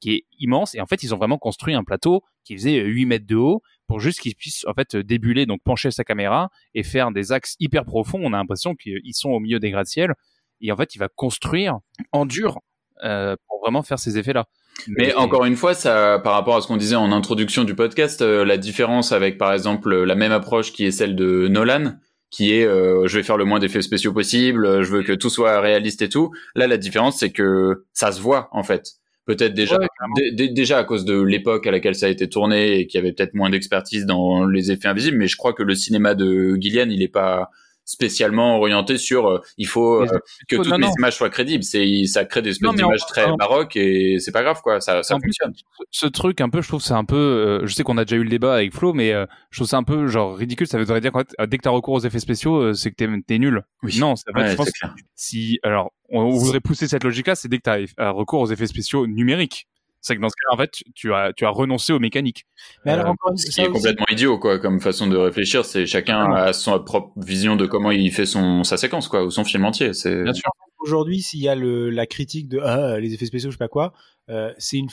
[0.00, 0.74] qui est immense.
[0.74, 3.36] Et en fait, ils ont vraiment construit un plateau qui faisait euh, 8 mètres de
[3.36, 7.32] haut pour juste qu'ils puissent en fait débuler, donc pencher sa caméra et faire des
[7.32, 8.20] axes hyper profonds.
[8.22, 10.14] On a l'impression qu'ils sont au milieu des gratte-ciel.
[10.60, 11.78] Et en fait, il va construire
[12.12, 12.60] en dur
[13.04, 14.46] euh, pour vraiment faire ces effets-là.
[14.88, 18.22] Mais encore une fois, ça, par rapport à ce qu'on disait en introduction du podcast,
[18.22, 21.94] euh, la différence avec, par exemple, la même approche qui est celle de Nolan,
[22.30, 25.12] qui est, euh, je vais faire le moins d'effets spéciaux possible, euh, je veux que
[25.12, 26.32] tout soit réaliste et tout.
[26.54, 28.94] Là, la différence, c'est que ça se voit, en fait.
[29.26, 32.86] Peut-être déjà, Ouais, déjà à cause de l'époque à laquelle ça a été tourné et
[32.86, 35.74] qu'il y avait peut-être moins d'expertise dans les effets invisibles, mais je crois que le
[35.74, 37.50] cinéma de Gillian, il est pas
[37.84, 40.06] spécialement orienté sur euh, il faut euh,
[40.48, 40.92] que toutes non, les non.
[40.98, 41.64] images soient crédibles.
[41.64, 44.80] C'est ça crée des espèces d'images très baroques et c'est pas grave quoi.
[44.80, 45.52] Ça ça plus, fonctionne.
[45.90, 48.16] ce truc un peu je trouve c'est un peu euh, je sais qu'on a déjà
[48.16, 49.12] eu le débat avec Flo mais
[49.50, 50.66] je trouve ça un peu genre ridicule.
[50.66, 53.08] Ça voudrait dire qu'en fait, dès que t'as recours aux effets spéciaux c'est que t'es
[53.26, 53.62] t'es nul.
[53.82, 53.98] Oui.
[53.98, 57.48] non Ouais, je pense que si alors on, on voudrait pousser cette logique là c'est
[57.48, 59.68] dès que t'as recours aux effets spéciaux numériques
[60.04, 62.44] c'est que dans ce cas en fait tu as tu as renoncé aux mécaniques
[62.84, 65.16] Mais alors Euh, encore une ce qui est aussi- complètement idiot quoi comme façon de
[65.16, 69.24] réfléchir c'est chacun a son propre vision de comment il fait son sa séquence quoi
[69.24, 70.50] ou son film entier c'est bien sûr
[70.80, 73.68] aujourd'hui, s'il y a le, la critique de ah, les effets spéciaux, je sais pas
[73.68, 73.94] quoi,
[74.28, 74.88] euh, c'est une,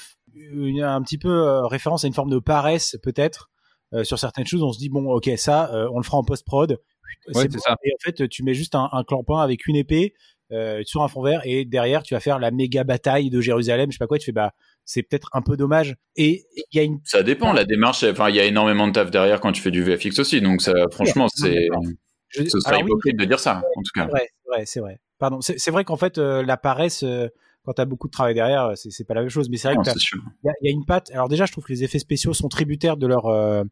[0.81, 3.49] un petit peu euh, référence à une forme de paresse peut-être
[3.93, 4.63] euh, sur certaines choses.
[4.63, 6.71] On se dit bon, ok, ça, euh, on le fera en post prod.
[6.71, 7.59] Ouais, c'est bon.
[7.59, 7.75] ça.
[7.83, 10.13] Et en fait, tu mets juste un, un clampin avec une épée
[10.51, 13.91] euh, sur un fond vert et derrière, tu vas faire la méga bataille de Jérusalem.
[13.91, 14.17] Je sais pas quoi.
[14.19, 14.53] Tu fais bah,
[14.85, 15.95] c'est peut-être un peu dommage.
[16.15, 18.93] Et il y a une ça dépend la démarche enfin il y a énormément de
[18.93, 21.67] taf derrière quand tu fais du VFX aussi donc ça franchement c'est
[22.29, 24.99] je- ce serait oui, hypocrite de dire ça en tout cas C'est vrai, c'est vrai.
[25.19, 27.27] Pardon, c'est vrai qu'en fait, euh, la paresse, euh,
[27.63, 29.49] quand t'as beaucoup de travail derrière, euh, c'est pas la même chose.
[29.51, 30.83] Mais c'est vrai Non, que t'as- c'est sûr il y, a- il y a une
[30.85, 31.11] patte.
[31.11, 33.63] Alors déjà, je trouve que les effets spéciaux sont tributaires de leur euh,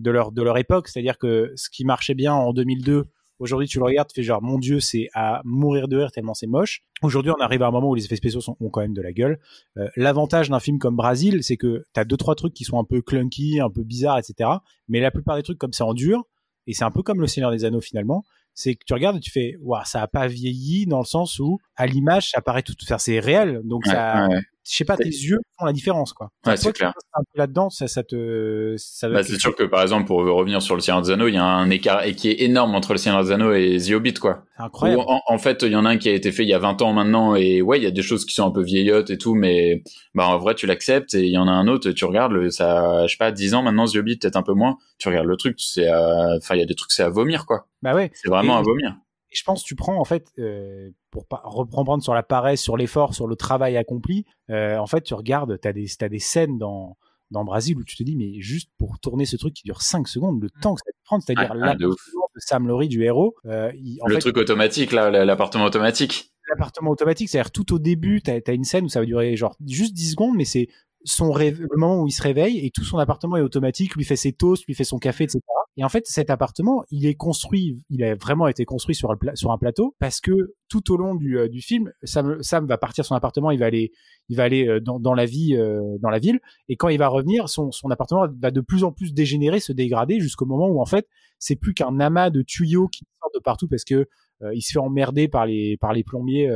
[0.00, 0.88] de leur de leur époque.
[0.88, 3.04] C'est-à-dire que ce qui marchait bien en 2002,
[3.38, 6.34] aujourd'hui tu le regardes, tu fais genre mon dieu, c'est à mourir de rire tellement
[6.34, 6.82] c'est moche.
[7.02, 9.02] Aujourd'hui, on arrive à un moment où les effets spéciaux sont, ont quand même de
[9.02, 9.38] la gueule.
[9.76, 12.84] Euh, L'avantage d'un film comme Brasil, c'est que t'as deux trois trucs qui sont un
[12.84, 14.50] peu clunky, un peu bizarres, etc.
[14.88, 16.24] Mais la plupart des trucs comme ça en dur,
[16.66, 18.24] et c'est un peu comme le Seigneur des Anneaux finalement.
[18.54, 21.38] C'est que tu regardes et tu fais, waouh, ça a pas vieilli dans le sens
[21.38, 24.40] où à l'image ça paraît tout, faire c'est réel, donc Ouais, ça, ouais.
[24.68, 26.30] Je sais pas, tes yeux font la différence, quoi.
[26.46, 26.92] Ouais, c'est clair.
[26.94, 30.18] passes un peu là-dedans, ça, ça te, ça Bah, c'est sûr que par exemple pour
[30.18, 32.74] revenir sur le Seigneur des Anneaux il y a un écart et qui est énorme
[32.74, 35.02] entre le Seigneur des Anneaux et The Hobbit quoi c'est incroyable.
[35.02, 36.54] Où, en, en fait, il y en a un qui a été fait il y
[36.54, 38.62] a 20 ans maintenant, et ouais, il y a des choses qui sont un peu
[38.62, 39.82] vieillottes et tout, mais
[40.14, 42.50] bah en vrai, tu l'acceptes, et il y en a un autre, tu regardes, le,
[42.50, 45.26] ça, je sais pas, 10 ans maintenant, The Hobbit, peut-être un peu moins, tu regardes
[45.26, 47.66] le truc, c'est, à- enfin, il y a des trucs, c'est à vomir, quoi.
[47.82, 48.10] Bah ouais.
[48.14, 48.96] C'est vraiment Et- à vomir.
[49.30, 53.14] Je pense tu prends en fait euh, pour pas reprendre sur la paresse, sur l'effort,
[53.14, 54.24] sur le travail accompli.
[54.50, 56.96] Euh, en fait, tu regardes, t'as des t'as des scènes dans
[57.32, 60.06] dans Brésil où tu te dis mais juste pour tourner ce truc qui dure 5
[60.06, 61.88] secondes, le temps que ça te prend, c'est-à-dire Ouais, la de
[62.36, 63.34] Sam Laurie du héros.
[63.46, 66.30] euh, il- en le fait, truc automatique là, l'appartement automatique.
[66.48, 69.56] l'appartement automatique, c'est-à-dire tout au début, t'as as une scène où ça va durer genre
[69.66, 70.68] juste 10 secondes, mais c'est
[71.04, 74.04] son rêve, le moment où il se réveille et tout son appartement est automatique, lui
[74.04, 75.40] fait ses toasts, lui fait son café, etc.
[75.78, 79.58] Et en fait, cet appartement, il est construit, il a vraiment été construit sur un,
[79.58, 83.58] plateau parce que tout au long du, euh, film, Sam, va partir son appartement, il
[83.58, 83.92] va aller,
[84.28, 87.48] il va aller euh, dans, la euh, dans la ville, et quand il va revenir,
[87.48, 91.06] son, appartement va de plus en plus dégénérer, se dégrader jusqu'au moment où en fait,
[91.38, 94.08] c'est plus qu'un amas de tuyaux qui sortent de partout parce que
[94.52, 96.50] il se fait emmerder par les par les plombiers,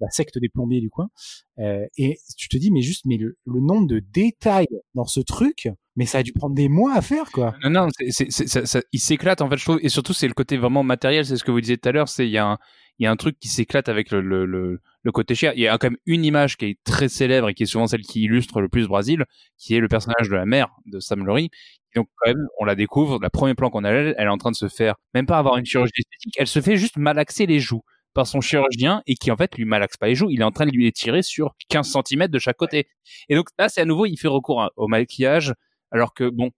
[0.00, 1.08] la secte des plombiers du coin.
[1.58, 5.68] Euh, et tu te dis mais juste mais le, nombre de détails dans ce truc,
[5.96, 7.54] mais ça a dû prendre des mois à faire quoi.
[7.62, 11.24] Non, non, il s'éclate en fait, je trouve, et surtout c'est le côté vraiment matériel,
[11.24, 12.58] c'est ce que vous disiez tout à l'heure, c'est il y a un,
[12.98, 14.80] il y a un truc qui s'éclate avec le, le,
[15.12, 15.52] côté cher.
[15.54, 17.86] Il y a quand même une image qui est très célèbre et qui est souvent
[17.86, 19.24] celle qui illustre le plus Brésil,
[19.56, 21.50] qui est le personnage de la mère de Sam Laurie.
[21.94, 24.36] Donc quand même, on la découvre, la première plan qu'on a elle, elle est en
[24.36, 27.46] train de se faire, même pas avoir une chirurgie esthétique, elle se fait juste malaxer
[27.46, 27.82] les joues
[28.16, 30.50] par son chirurgien et qui en fait lui malaxe pas les joues, il est en
[30.50, 32.88] train de lui les tirer sur 15 cm de chaque côté.
[33.28, 35.54] Et donc là, c'est à nouveau, il fait recours au maquillage,
[35.92, 36.50] alors que bon,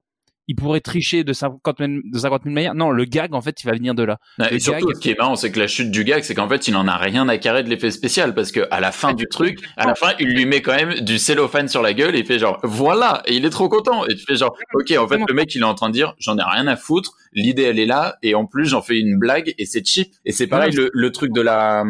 [0.48, 2.74] il pourrait tricher de 50 000, de 50 000 manières.
[2.74, 4.18] Non, le gag, en fait, il va venir de là.
[4.38, 6.34] Le Et surtout, gag- ce qui est marrant, c'est que la chute du gag, c'est
[6.34, 8.90] qu'en fait, il en a rien à carrer de l'effet spécial, parce que à la
[8.90, 11.92] fin du truc, à la fin, il lui met quand même du cellophane sur la
[11.94, 14.04] gueule et il fait genre, voilà, et il est trop content.
[14.06, 16.14] Et tu fais genre, ok, en fait, le mec, il est en train de dire,
[16.18, 19.18] j'en ai rien à foutre, l'idée, elle est là, et en plus, j'en fais une
[19.18, 20.08] blague, et c'est cheap.
[20.24, 21.84] Et c'est pareil, le, le truc de la,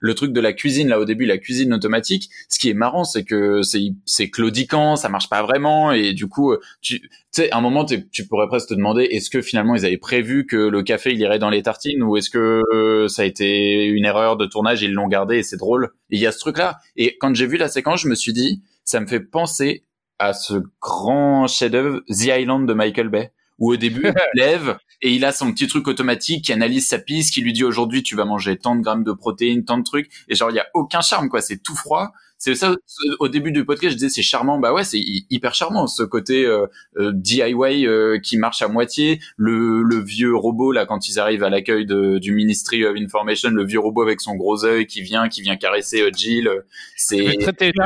[0.00, 3.04] le truc de la cuisine, là, au début, la cuisine automatique, ce qui est marrant,
[3.04, 7.50] c'est que c'est, c'est claudiquant, ça marche pas vraiment, et du coup, tu, tu sais,
[7.52, 10.56] à un moment, tu pourrais presque te demander, est-ce que finalement ils avaient prévu que
[10.56, 14.04] le café il irait dans les tartines ou est-ce que euh, ça a été une
[14.04, 15.90] erreur de tournage, ils l'ont gardé et c'est drôle.
[16.08, 16.78] Il y a ce truc-là.
[16.96, 19.84] Et quand j'ai vu la séquence, je me suis dit, ça me fait penser
[20.18, 24.76] à ce grand chef-d'œuvre The Island de Michael Bay, où au début il se lève
[25.02, 28.02] et il a son petit truc automatique qui analyse sa piste, qui lui dit aujourd'hui
[28.02, 30.60] tu vas manger tant de grammes de protéines, tant de trucs, et genre il y
[30.60, 32.10] a aucun charme quoi, c'est tout froid.
[32.42, 32.74] C'est ça
[33.18, 36.02] au début du podcast, je disais c'est charmant, bah ouais c'est hy- hyper charmant ce
[36.02, 41.06] côté euh, euh, DIY euh, qui marche à moitié, le, le vieux robot là quand
[41.06, 44.64] ils arrivent à l'accueil de- du Ministry of Information, le vieux robot avec son gros
[44.64, 46.60] œil qui vient qui vient caresser euh, Jill, euh,
[46.96, 47.18] c'est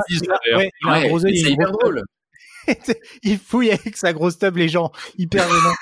[0.09, 0.57] C'est très.
[0.57, 1.09] Ouais, il a un Ouais,
[1.51, 2.03] hyper drôle.
[3.23, 5.75] il fouille avec sa grosse tub les gens, hyper gênant.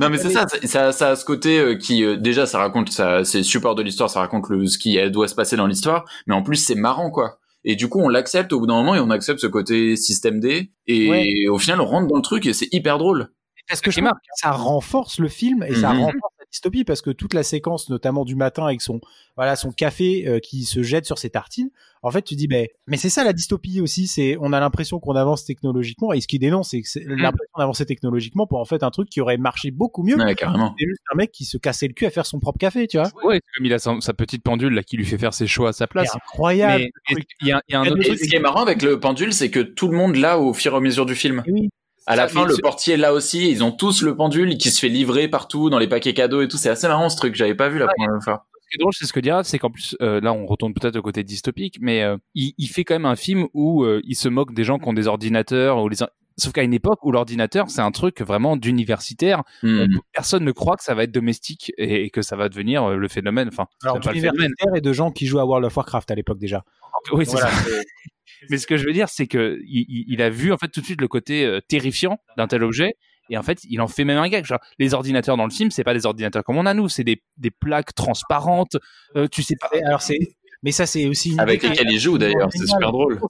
[0.00, 2.58] Non mais c'est ça, ça, ça, ça a ce côté euh, qui euh, déjà ça
[2.58, 5.68] raconte, ça, c'est support de l'histoire, ça raconte le, ce qui doit se passer dans
[5.68, 7.38] l'histoire, mais en plus c'est marrant quoi.
[7.62, 10.40] Et du coup on l'accepte au bout d'un moment et on accepte ce côté système
[10.40, 11.48] D et Ouais.
[11.48, 13.30] au final on rentre dans le truc et c'est hyper drôle.
[13.68, 14.16] Parce que je marque.
[14.16, 16.00] que ça renforce le film et ça Mhm.
[16.00, 19.00] renforce dystopie parce que toute la séquence, notamment du matin avec son
[19.36, 21.70] voilà son café euh, qui se jette sur ses tartines,
[22.02, 25.00] en fait tu dis ben mais c'est ça la dystopie aussi, c'est on a l'impression
[25.00, 28.64] qu'on avance technologiquement et ce qui dénonce c'est que c'est l'impression d'avancer technologiquement pour en
[28.64, 30.16] fait un truc qui aurait marché beaucoup mieux.
[30.16, 30.74] Ouais carrément.
[30.78, 32.98] C'est juste un mec qui se cassait le cul à faire son propre café, tu
[32.98, 33.08] vois.
[33.24, 35.70] Ouais, comme il a sa, sa petite pendule là qui lui fait faire ses choix
[35.70, 36.08] à sa place.
[36.12, 36.84] C'est incroyable.
[37.10, 38.18] Mais il y a, il y a un autre Et truc.
[38.18, 40.72] ce qui est marrant avec le pendule, c'est que tout le monde l'a au fur
[40.74, 41.42] et à mesure du film.
[41.48, 41.68] Oui.
[42.06, 44.88] À la fin, le portier là aussi, ils ont tous le pendule qui se fait
[44.88, 46.58] livrer partout dans les paquets cadeaux et tout.
[46.58, 48.46] C'est assez marrant ce truc, j'avais pas vu la première fois.
[48.62, 50.74] Ce qui est drôle, c'est ce que dira, c'est qu'en plus, euh, là, on retourne
[50.74, 54.00] peut-être au côté dystopique, mais euh, il, il fait quand même un film où euh,
[54.04, 55.82] il se moque des gens qui ont des ordinateurs.
[55.82, 55.98] Ou les...
[56.36, 59.42] Sauf qu'à une époque où l'ordinateur, c'est un truc vraiment d'universitaire.
[59.62, 59.86] Hmm.
[60.12, 62.96] Personne ne croit que ça va être domestique et, et que ça va devenir euh,
[62.96, 63.48] le phénomène.
[63.48, 66.64] Enfin, Alors d'universitaires et de gens qui jouent à World of Warcraft à l'époque déjà.
[67.12, 67.50] Oui, c'est Voilà.
[67.50, 67.62] ça.
[68.50, 70.84] Mais ce que je veux dire, c'est que il, a vu en fait tout de
[70.84, 72.96] suite le côté euh, terrifiant d'un tel objet.
[73.30, 74.44] Et en fait, il en fait même un gag.
[74.44, 77.04] Genre, les ordinateurs dans le film, c'est pas des ordinateurs comme on a nous, c'est
[77.04, 78.76] des, des plaques transparentes.
[79.16, 79.70] Euh, tu sais pas.
[79.86, 80.18] Alors c'est
[80.62, 83.20] mais ça c'est aussi une Avec lesquels il joue d'ailleurs, c'est super drôle.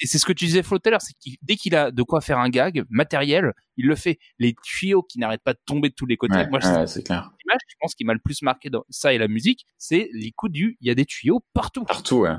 [0.00, 1.90] Et c'est ce que tu disais Flo tout à l'heure, c'est qu'il dès qu'il a
[1.90, 4.18] de quoi faire un gag matériel, il le fait.
[4.38, 6.34] Les tuyaux qui n'arrêtent pas de tomber de tous les côtés.
[6.34, 7.30] Ouais, Moi, ouais, c'est clair.
[7.44, 10.32] l'image, je pense qui m'a le plus marqué dans ça et la musique, c'est les
[10.32, 10.76] coups du.
[10.80, 12.30] Il y a des tuyaux partout, Partout, ouais.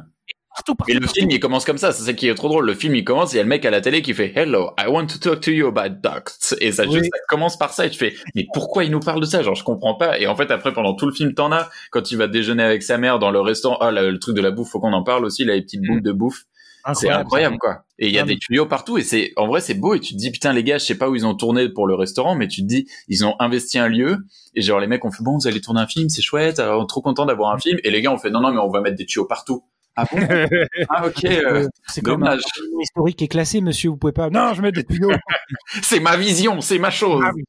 [0.56, 0.92] partout, partout.
[0.92, 1.14] Et le partout.
[1.20, 2.66] film, il commence comme ça, c'est ça qui est trop drôle.
[2.66, 4.72] Le film, il commence, il y a le mec à la télé qui fait Hello,
[4.80, 6.32] I want to talk to you about ducks.
[6.60, 6.94] Et ça, Oui.
[6.94, 9.44] juste, ça commence par ça, et tu fais, mais pourquoi il nous parle de ça?
[9.44, 10.20] Genre, je comprends pas.
[10.20, 12.82] Et en fait, après, pendant tout le film, t'en as, quand il va déjeuner avec
[12.82, 15.04] sa mère dans le restaurant, ah, le, le truc de la bouffe, faut qu'on en
[15.04, 15.88] parle aussi, là, les petites Mm.
[15.88, 16.46] boules de bouffe.
[16.94, 17.86] C'est incroyable, quoi.
[18.00, 20.14] Et il y a des tuyaux partout, et c'est, en vrai, c'est beau, et tu
[20.14, 22.36] te dis, putain, les gars, je sais pas où ils ont tourné pour le restaurant,
[22.36, 24.18] mais tu te dis, ils ont investi un lieu,
[24.56, 26.86] et genre, les mecs ont fait, bon, vous allez tourner un film, c'est chouette, alors,
[26.88, 28.82] trop content d'avoir un film, et les gars ont fait, non, non, mais on va
[28.82, 29.64] mettre des tuyaux partout.
[29.96, 30.18] Ah bon?
[30.90, 32.42] ah, ok, euh, c'est même un dommage.
[32.54, 34.30] film historique est classé monsieur, vous pouvez pas.
[34.30, 35.12] Non, je mets des tuyaux.
[35.84, 37.24] C'est ma vision, c'est ma chose.
[37.24, 37.44] Ah oui.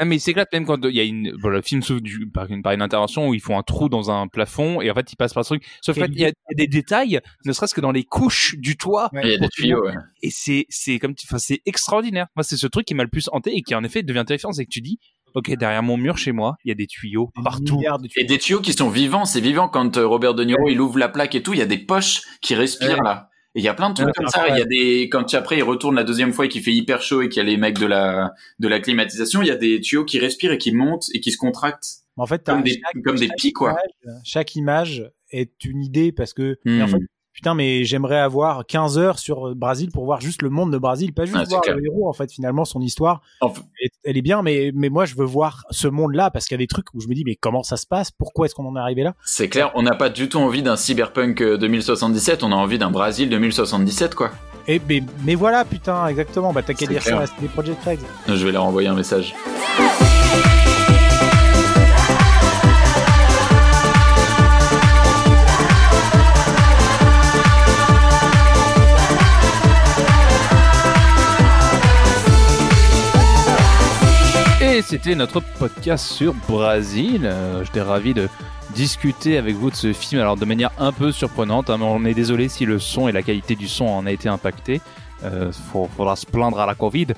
[0.00, 2.28] Non, mais c'est éclate même quand il y a une, bon, le film s'ouvre du-
[2.28, 4.94] par une, par une intervention où ils font un trou dans un plafond et en
[4.94, 5.64] fait ils passent par ce truc.
[5.80, 8.54] Sauf qu'il y, a il y a des détails, ne serait-ce que dans les couches
[8.58, 9.10] du toit.
[9.12, 9.22] Ouais.
[9.24, 9.94] Il y a des tuyaux, ouais.
[10.22, 12.26] Et c'est, c'est comme, tu- enfin, c'est extraordinaire.
[12.36, 14.52] Moi, c'est ce truc qui m'a le plus hanté et qui en effet devient terrifiant,
[14.52, 14.98] c'est que tu dis,
[15.34, 17.76] ok, derrière mon mur chez moi, il y a des tuyaux Des partout.
[17.76, 18.26] milliards de Et tuyaux.
[18.26, 21.08] des tuyaux qui sont vivants, c'est vivant quand euh, Robert De Niro il ouvre la
[21.08, 23.04] plaque et tout, il y a des poches qui respirent Ouais.
[23.04, 23.27] là.
[23.54, 24.48] Et il y a plein de trucs Ouais, comme ça.
[24.48, 26.72] Il y a des quand tu- après il retourne la deuxième fois et qu'il fait
[26.74, 29.50] hyper chaud et qu'il y a les mecs de la de la climatisation, il y
[29.50, 32.62] a des tuyaux qui respirent et qui montent et qui se contractent En fait, comme
[32.62, 33.70] des chaque- comme des chaque pics quoi.
[34.04, 36.82] image- chaque image est une idée parce que Hmm.
[36.82, 36.98] en fait,
[37.38, 40.78] putain mais j'aimerais avoir 15 heures sur euh, Brésil pour voir juste le monde de
[40.78, 41.76] Brésil pas juste c'est voir clair.
[41.76, 43.62] le héros en fait finalement son histoire Enfin,
[44.02, 46.58] elle est bien mais mais moi je veux voir ce monde là parce qu'il y
[46.60, 48.10] a des trucs où je me dis mais comment ça se passe?
[48.10, 49.14] Pourquoi est-ce qu'on en est arrivé là?
[49.24, 52.78] C'est clair, on n'a pas du tout envie d'un cyberpunk euh, 2077, on a envie
[52.78, 54.32] d'un Brésil 2077 quoi.
[54.66, 57.18] et mais, mais voilà putain exactement bah t'as qu'à dire clair.
[57.24, 59.32] ça c'est des Project Craig Je vais leur envoyer un message.
[74.82, 77.22] C'était notre podcast sur Brésil.
[77.24, 78.28] Euh, J'étais ravi de
[78.74, 81.68] discuter avec vous de ce film, alors de manière un peu surprenante.
[81.70, 84.12] hein, mais on est désolé si le son et la qualité du son en a
[84.12, 84.80] été impacté.
[85.24, 87.08] Euh, faut- faudra se plaindre à la Covid.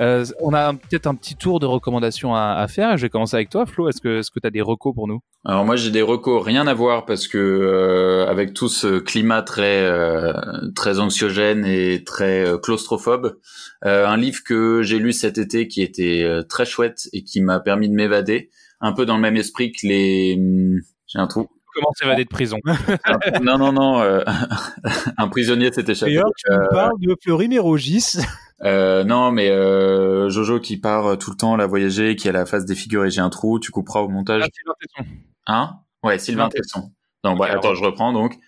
[0.00, 2.96] Euh, on a un- peut-être un petit tour de recommandations à, à faire.
[2.96, 3.88] Je vais commencer avec toi, Flo.
[3.88, 5.20] Est-ce que est-ce que tu as des recos pour nous?
[5.44, 9.42] Alors moi j'ai des recos rien à voir parce que euh, avec tout ce climat
[9.42, 10.32] très euh,
[10.74, 13.38] très anxiogène et très euh, claustrophobe,
[13.84, 17.40] euh, un livre que j'ai lu cet été qui était euh, très chouette et qui
[17.40, 21.26] m'a permis de m'évader, un peu dans le même esprit que les hum, j'ai un
[21.28, 21.46] trou.
[21.74, 22.58] Comment s'évader de prison?
[23.42, 24.22] Non non non, euh,
[25.18, 26.12] un prisonnier s'est échappé.
[26.12, 28.16] d'ailleurs tu Euh, nous parles de Fleury Mérogis
[28.62, 32.46] euh, non mais euh, Jojo qui part tout le temps la voyager, qui a la
[32.46, 34.42] face défigurée, j'ai un trou, tu couperas au montage.
[34.42, 35.10] Ah, Sylvain Tesson.
[35.46, 35.78] Hein?
[36.02, 36.92] Ouais, Sylvain Tesson.
[37.24, 38.38] Non, bah, alors, attends, je reprends donc.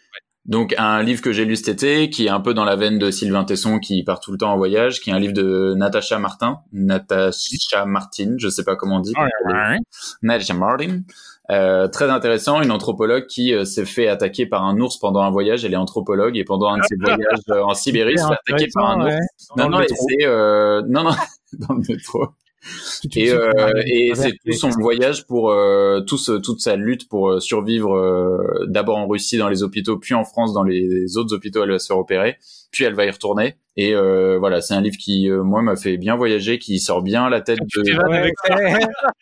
[0.46, 2.98] Donc un livre que j'ai lu cet été, qui est un peu dans la veine
[2.98, 5.74] de Sylvain Tesson, qui part tout le temps en voyage, qui est un livre de
[5.76, 9.12] Natacha Martin, Natacha Martin, je sais pas comment on dit.
[10.22, 11.00] Natacha Martin.
[11.50, 15.30] Euh, très intéressant, une anthropologue qui euh, s'est fait attaquer par un ours pendant un
[15.30, 15.64] voyage.
[15.64, 18.68] Elle est anthropologue et pendant un de ses voyages euh, en Sibérie, se fait attaquer
[18.74, 19.26] par un ours.
[19.56, 19.80] Non, non,
[20.22, 21.10] euh, non, non,
[21.52, 22.26] dans le métro.
[23.16, 27.30] Et, euh, et c'est tout son voyage pour euh, tout ce- toute sa lutte pour
[27.30, 31.34] euh, survivre euh, d'abord en Russie dans les hôpitaux, puis en France dans les autres
[31.34, 31.62] hôpitaux.
[31.62, 32.36] Elle va se faire opérer,
[32.72, 33.56] puis elle va y retourner.
[33.78, 37.02] Et euh, voilà, c'est un livre qui euh, moi m'a fait bien voyager, qui sort
[37.02, 37.82] bien la tête de.
[38.08, 38.80] Ouais, ouais.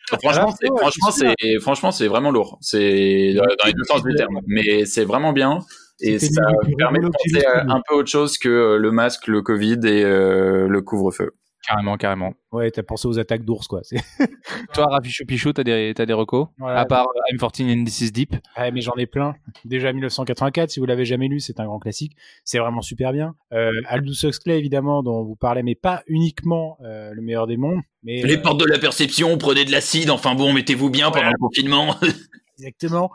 [0.21, 2.57] Franchement, c'est franchement c'est franchement c'est vraiment lourd.
[2.61, 5.59] C'est dans les deux sens du terme, mais c'est vraiment bien.
[6.01, 6.41] Et ça
[6.77, 10.67] permet de penser à un peu autre chose que le masque, le Covid et euh,
[10.67, 11.31] le couvre-feu.
[11.67, 12.33] Carrément, carrément.
[12.51, 13.81] ouais t'as pensé aux attaques d'ours quoi
[14.73, 16.47] Toi, Rafi Choupichou, t'as des, t'as des recos?
[16.61, 18.35] À part euh, I'm 14 and This is Deep.
[18.57, 19.35] Ouais, mais j'en ai plein.
[19.63, 22.15] Déjà 1984, si vous l'avez jamais lu, c'est un grand classique.
[22.43, 23.35] C'est vraiment super bien.
[23.53, 27.81] Euh, Aldous Huxley, évidemment, dont vous parlez, mais pas uniquement euh, le meilleur des mondes.
[28.03, 31.29] Mais, Les euh, portes de la perception, prenez de l'acide, enfin bon, mettez-vous bien pendant
[31.29, 31.95] le confinement.
[32.59, 33.11] Exactement.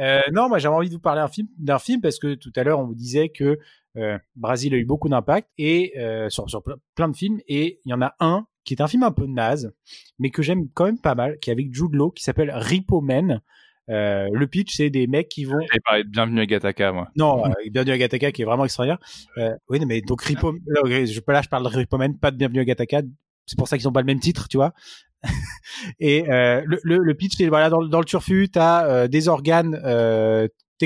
[0.00, 2.52] Euh, non, moi j'avais envie de vous parler d'un film, d'un film parce que tout
[2.56, 3.58] à l'heure on vous disait que
[3.96, 7.80] euh, Brésil a eu beaucoup d'impact et euh, sur, sur ple- plein de films et
[7.84, 9.72] il y en a un qui est un film un peu naze
[10.18, 13.00] mais que j'aime quand même pas mal qui est avec Jude Law qui s'appelle Repo
[13.00, 13.40] Man.
[13.90, 17.08] Euh, le pitch c'est des mecs qui vont J'avais parlé de Bienvenue à Gataka, moi.
[17.16, 18.98] non euh, Bienvenue à Gataka qui est vraiment extraordinaire.
[19.36, 22.30] Euh, oui non, mais donc Repo là, je là je parle de Repo Man pas
[22.30, 23.02] de Bienvenue à Gataka
[23.46, 24.72] c'est pour ça qu'ils ont pas le même titre tu vois
[26.00, 29.08] et euh, le, le, le pitch, c'est voilà, dans, le- dans le turfu, tu as
[29.08, 29.74] des organes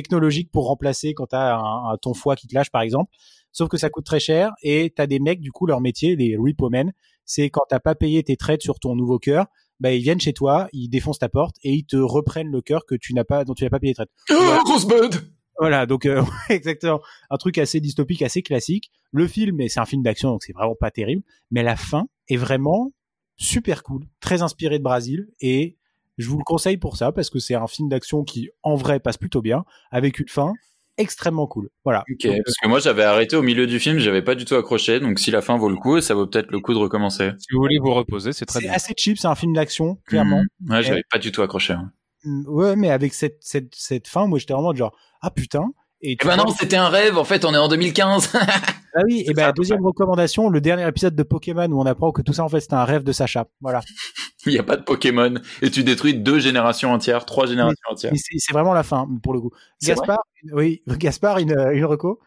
[0.02, 3.10] technologiques pour remplacer quand tu as un, un- ton foie qui te lâche, par exemple.
[3.52, 6.16] Sauf que ça coûte très cher et tu as des mecs, du coup, leur métier,
[6.16, 6.92] les repo men,
[7.24, 9.46] c'est quand t'as pas payé tes traites sur ton nouveau cœur,
[9.80, 12.84] bah, ils viennent chez toi, ils défoncent ta porte et ils te reprennent le cœur
[12.86, 14.10] que tu n'as pas, dont tu n'as pas payé traites.
[14.30, 14.34] Oh,
[14.66, 15.14] Rosebud
[15.58, 18.90] Voilà, donc euh, exactement, un truc assez dystopique, assez classique.
[19.12, 22.36] Le film, c'est un film d'action, donc c'est vraiment pas terrible, mais la fin est
[22.36, 22.92] vraiment
[23.36, 25.77] super cool, très inspiré de Brésil, et
[26.18, 29.00] je vous le conseille pour ça parce que c'est un film d'action qui, en vrai,
[29.00, 30.52] passe plutôt bien, avec une fin
[30.98, 31.70] extrêmement cool.
[31.84, 32.02] Voilà.
[32.12, 34.98] Ok, parce que moi j'avais arrêté au milieu du film, j'avais pas du tout accroché,
[34.98, 37.30] donc si la fin vaut le coup, ça vaut peut-être le coup de recommencer.
[37.38, 38.74] Si vous voulez vous reposer, c'est très C'est bien.
[38.74, 40.42] assez cheap, c'est un film d'action, clairement.
[40.60, 40.70] Mhm.
[40.72, 41.74] Ouais, j'avais pas du tout accroché.
[41.74, 41.92] hein.
[42.24, 44.92] Mm, Ouais, mais avec cette, cette, cette fin, moi j'étais vraiment genre,
[45.22, 45.66] ah putain.
[46.00, 48.32] Et Eh tu ben vois- non, c'était un rêve, en fait on est en 2015
[48.94, 49.52] Ah oui, et C'est ben ça.
[49.52, 52.60] deuxième recommandation, le dernier épisode de Pokémon où on apprend que tout ça en fait
[52.60, 53.46] c'était un rêve de Sacha.
[53.60, 53.80] Voilà.
[54.46, 58.12] Il y a pas de Pokémon, et tu détruis deux générations entières, trois générations entières.
[58.14, 59.50] C'est c'est vraiment la fin pour le coup.
[59.78, 60.22] C'est Gaspard,
[60.52, 62.20] oui, Gaspard, une, une reco.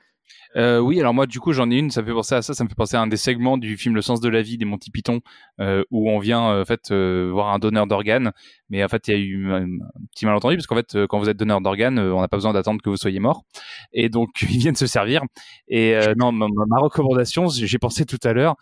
[0.56, 1.92] Euh, oui, alors moi, du coup, j'en ai une.
[1.92, 2.54] Ça me fait penser à ça.
[2.54, 4.58] Ça me fait penser à un des segments du film Le Sens de la vie
[4.58, 5.22] des Monty Python,
[5.60, 8.32] euh, où on vient euh, en fait euh, voir un donneur d'organes.
[8.70, 9.66] Mais en fait, il y a eu un,
[10.12, 12.82] petit malentendu parce qu'en fait, quand vous êtes donneur d'organes, on n'a pas besoin d'attendre
[12.82, 13.44] que vous soyez mort.
[13.94, 15.24] Et donc, ils viennent se servir.
[15.68, 18.56] Et non, ma, ma recommandation, j'ai pensé tout à l'heure,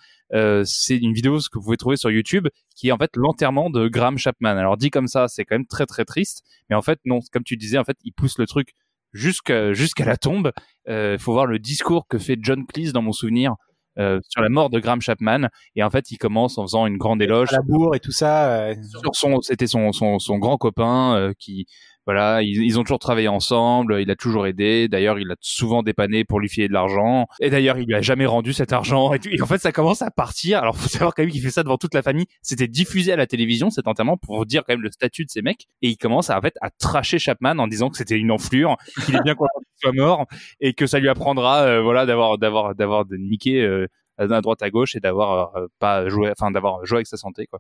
[0.66, 3.88] c'est une vidéo que vous pouvez trouver sur YouTube, qui est en fait l'enterrement de
[3.88, 4.58] Graham Chapman.
[4.58, 6.44] Alors dit comme ça, c'est quand même très très triste.
[6.70, 8.74] Mais en fait, non, comme tu disais, en fait, il pousse le truc
[9.14, 10.52] jusqu'à jusqu'à la tombe.
[10.88, 13.56] Il euh, faut voir le discours que fait John Cleese dans mon souvenir
[14.00, 15.50] euh, sur la mort de Graham Chapman.
[15.76, 18.12] Et en fait, il commence en faisant une grande éloge À la bourre et tout
[18.12, 18.70] ça.
[18.70, 21.66] euh, sur son, c'était son, son, son grand copain euh, qui,
[22.10, 24.02] voilà, ils, ils ont toujours travaillé ensemble.
[24.02, 24.88] Il a toujours aidé.
[24.88, 27.28] D'ailleurs, il a souvent dépanné pour lui filer de l'argent.
[27.40, 29.14] Et d'ailleurs, il lui a jamais rendu cet argent.
[29.14, 29.30] Et, tout.
[29.30, 30.58] Et en fait, ça commence à partir.
[30.58, 32.26] Alors, faut savoir quand même qu'il fait ça devant toute la famille.
[32.42, 35.44] C'était diffusé à la télévision cet enterrement pour dire quand même le statut de ces
[35.44, 35.68] mecs.
[35.84, 38.76] Et il commence à, en fait à tracher Chapman en disant que c'était une enflure,
[39.06, 40.26] qu'il est bien content qu'il soit mort
[40.62, 43.62] et que ça lui apprendra, euh, voilà, d'avoir, d'avoir, d'avoir de niquer.
[43.62, 43.86] Euh,
[44.20, 47.48] à droite à gauche et d'avoir euh, pas joué enfin d'avoir joué avec sa santé
[47.48, 47.60] quoi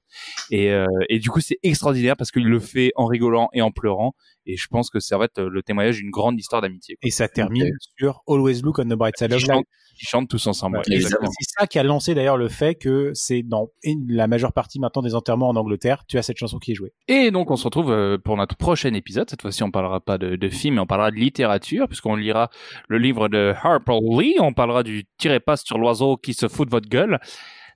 [0.52, 3.72] et, euh, et du coup c'est extraordinaire parce qu'il le fait en rigolant et en
[3.72, 4.14] pleurant
[4.50, 6.98] et je pense que c'est en fait le témoignage d'une grande histoire d'amitié.
[7.04, 9.52] Et ça termine sur Always Look on the Bright Side of Life.
[10.02, 11.18] ils chantent tous ensemble ouais, Et c'est
[11.60, 13.68] ça qui a lancé d'ailleurs le fait que c'est dans
[14.08, 16.94] la majeure partie maintenant des enterrements en Angleterre, tu as cette chanson qui est jouée.
[17.08, 19.30] Et donc on se retrouve euh, pour notre prochain épisode.
[19.30, 22.50] Cette fois-ci, on parlera pas de, de film, mais on parlera de littérature, puisqu'on lira
[22.88, 24.36] le livre de Harper Lee.
[24.40, 27.20] On parlera du tirez pas sur l'oiseau qui se fout de votre gueule.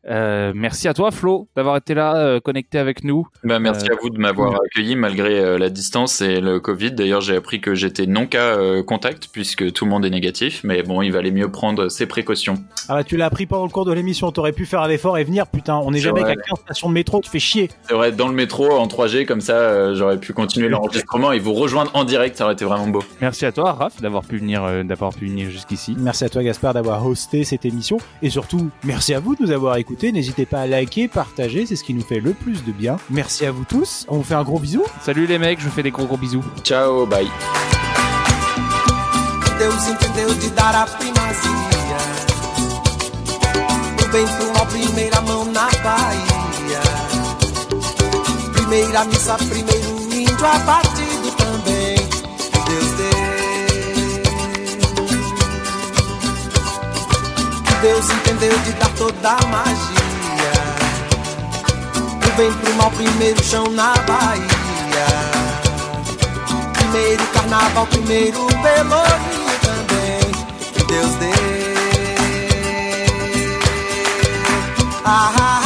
[0.09, 3.27] Euh, merci à toi, Flo, d'avoir été là, euh, connecté avec nous.
[3.43, 6.91] Bah, merci Euh, à vous de m'avoir accueilli malgré euh, la distance et le Covid.
[6.91, 10.61] D'ailleurs, j'ai appris que j'étais non cas euh, contact puisque tout le monde est négatif.
[10.65, 12.55] Mais bon, il valait mieux prendre ses précautions.
[12.89, 15.17] Ah bah tu l'as appris pendant le cours de l'émission, t'aurais pu faire un effort
[15.17, 17.69] et venir, putain, on est C'est jamais qu'à 15 stations de métro, tu fais chier.
[17.87, 21.39] C'est vrai, dans le métro en 3G, comme ça, euh, j'aurais pu continuer l'enregistrement et
[21.39, 22.35] vous rejoindre en direct.
[22.37, 23.03] Ça aurait été vraiment beau.
[23.21, 25.95] Merci à toi, Raph, d'avoir pu venir, euh, d'avoir pu venir jusqu'ici.
[25.97, 29.51] Merci à toi Gaspard d'avoir hosté cette émission et surtout merci à vous de nous
[29.51, 29.92] avoir écoutés.
[30.01, 32.97] N'hésitez pas à liker, partager, c'est ce qui nous fait le plus de bien.
[33.09, 34.83] Merci à vous tous, on vous fait un gros bisou.
[35.01, 36.43] Salut les mecs, je vous fais des gros gros bisous.
[36.63, 37.27] Ciao, bye.
[39.59, 41.51] Deus entendeu de dar a primazia
[43.97, 46.81] Do bem pro mal, primeira mão na Bahia
[48.53, 51.02] Primeira missa, primeiro índio abatido
[57.83, 60.53] Deus entendeu de dar toda a magia.
[62.21, 64.47] Do bem pro mal, primeiro chão na Bahia.
[66.71, 70.31] Primeiro carnaval, primeiro pelourinho também.
[70.71, 71.33] Que Deus deu
[75.03, 75.62] ah, ah,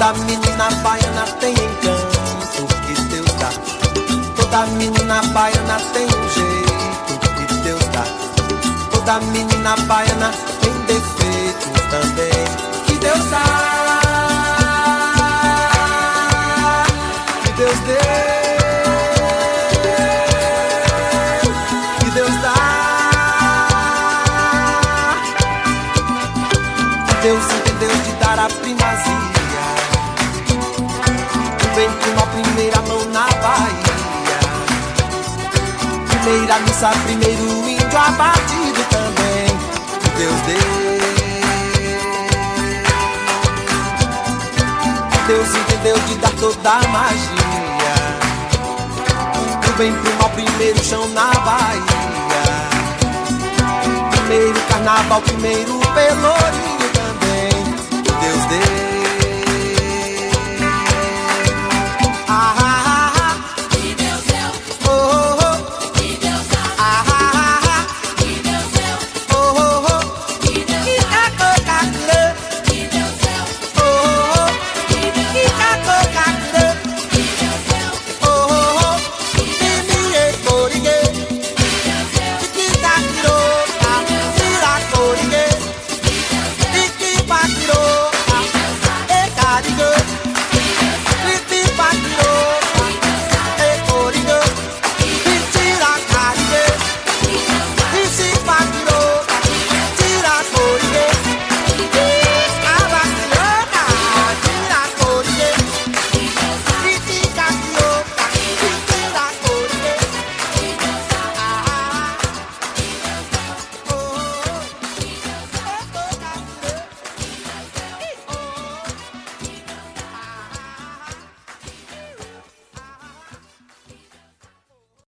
[0.00, 3.50] Toda menina baiana tem encanto que Deus dá.
[4.34, 8.04] Toda menina baiana tem um jeito que Deus dá.
[8.90, 10.32] Toda menina baiana
[10.62, 12.32] tem defeito também
[12.86, 13.44] que Deus dá.
[17.44, 18.00] Que Deus deu.
[27.22, 27.59] Deus
[36.30, 39.48] primeira missa, primeiro índio abatido também.
[40.16, 40.90] Deus deu.
[45.26, 47.96] Deus entendeu de dar toda a magia.
[49.60, 51.82] Do bem pro mal, primeiro chão na Bahia.
[54.12, 57.50] Primeiro carnaval, primeiro pelourinho também.
[58.20, 58.89] Deus deu.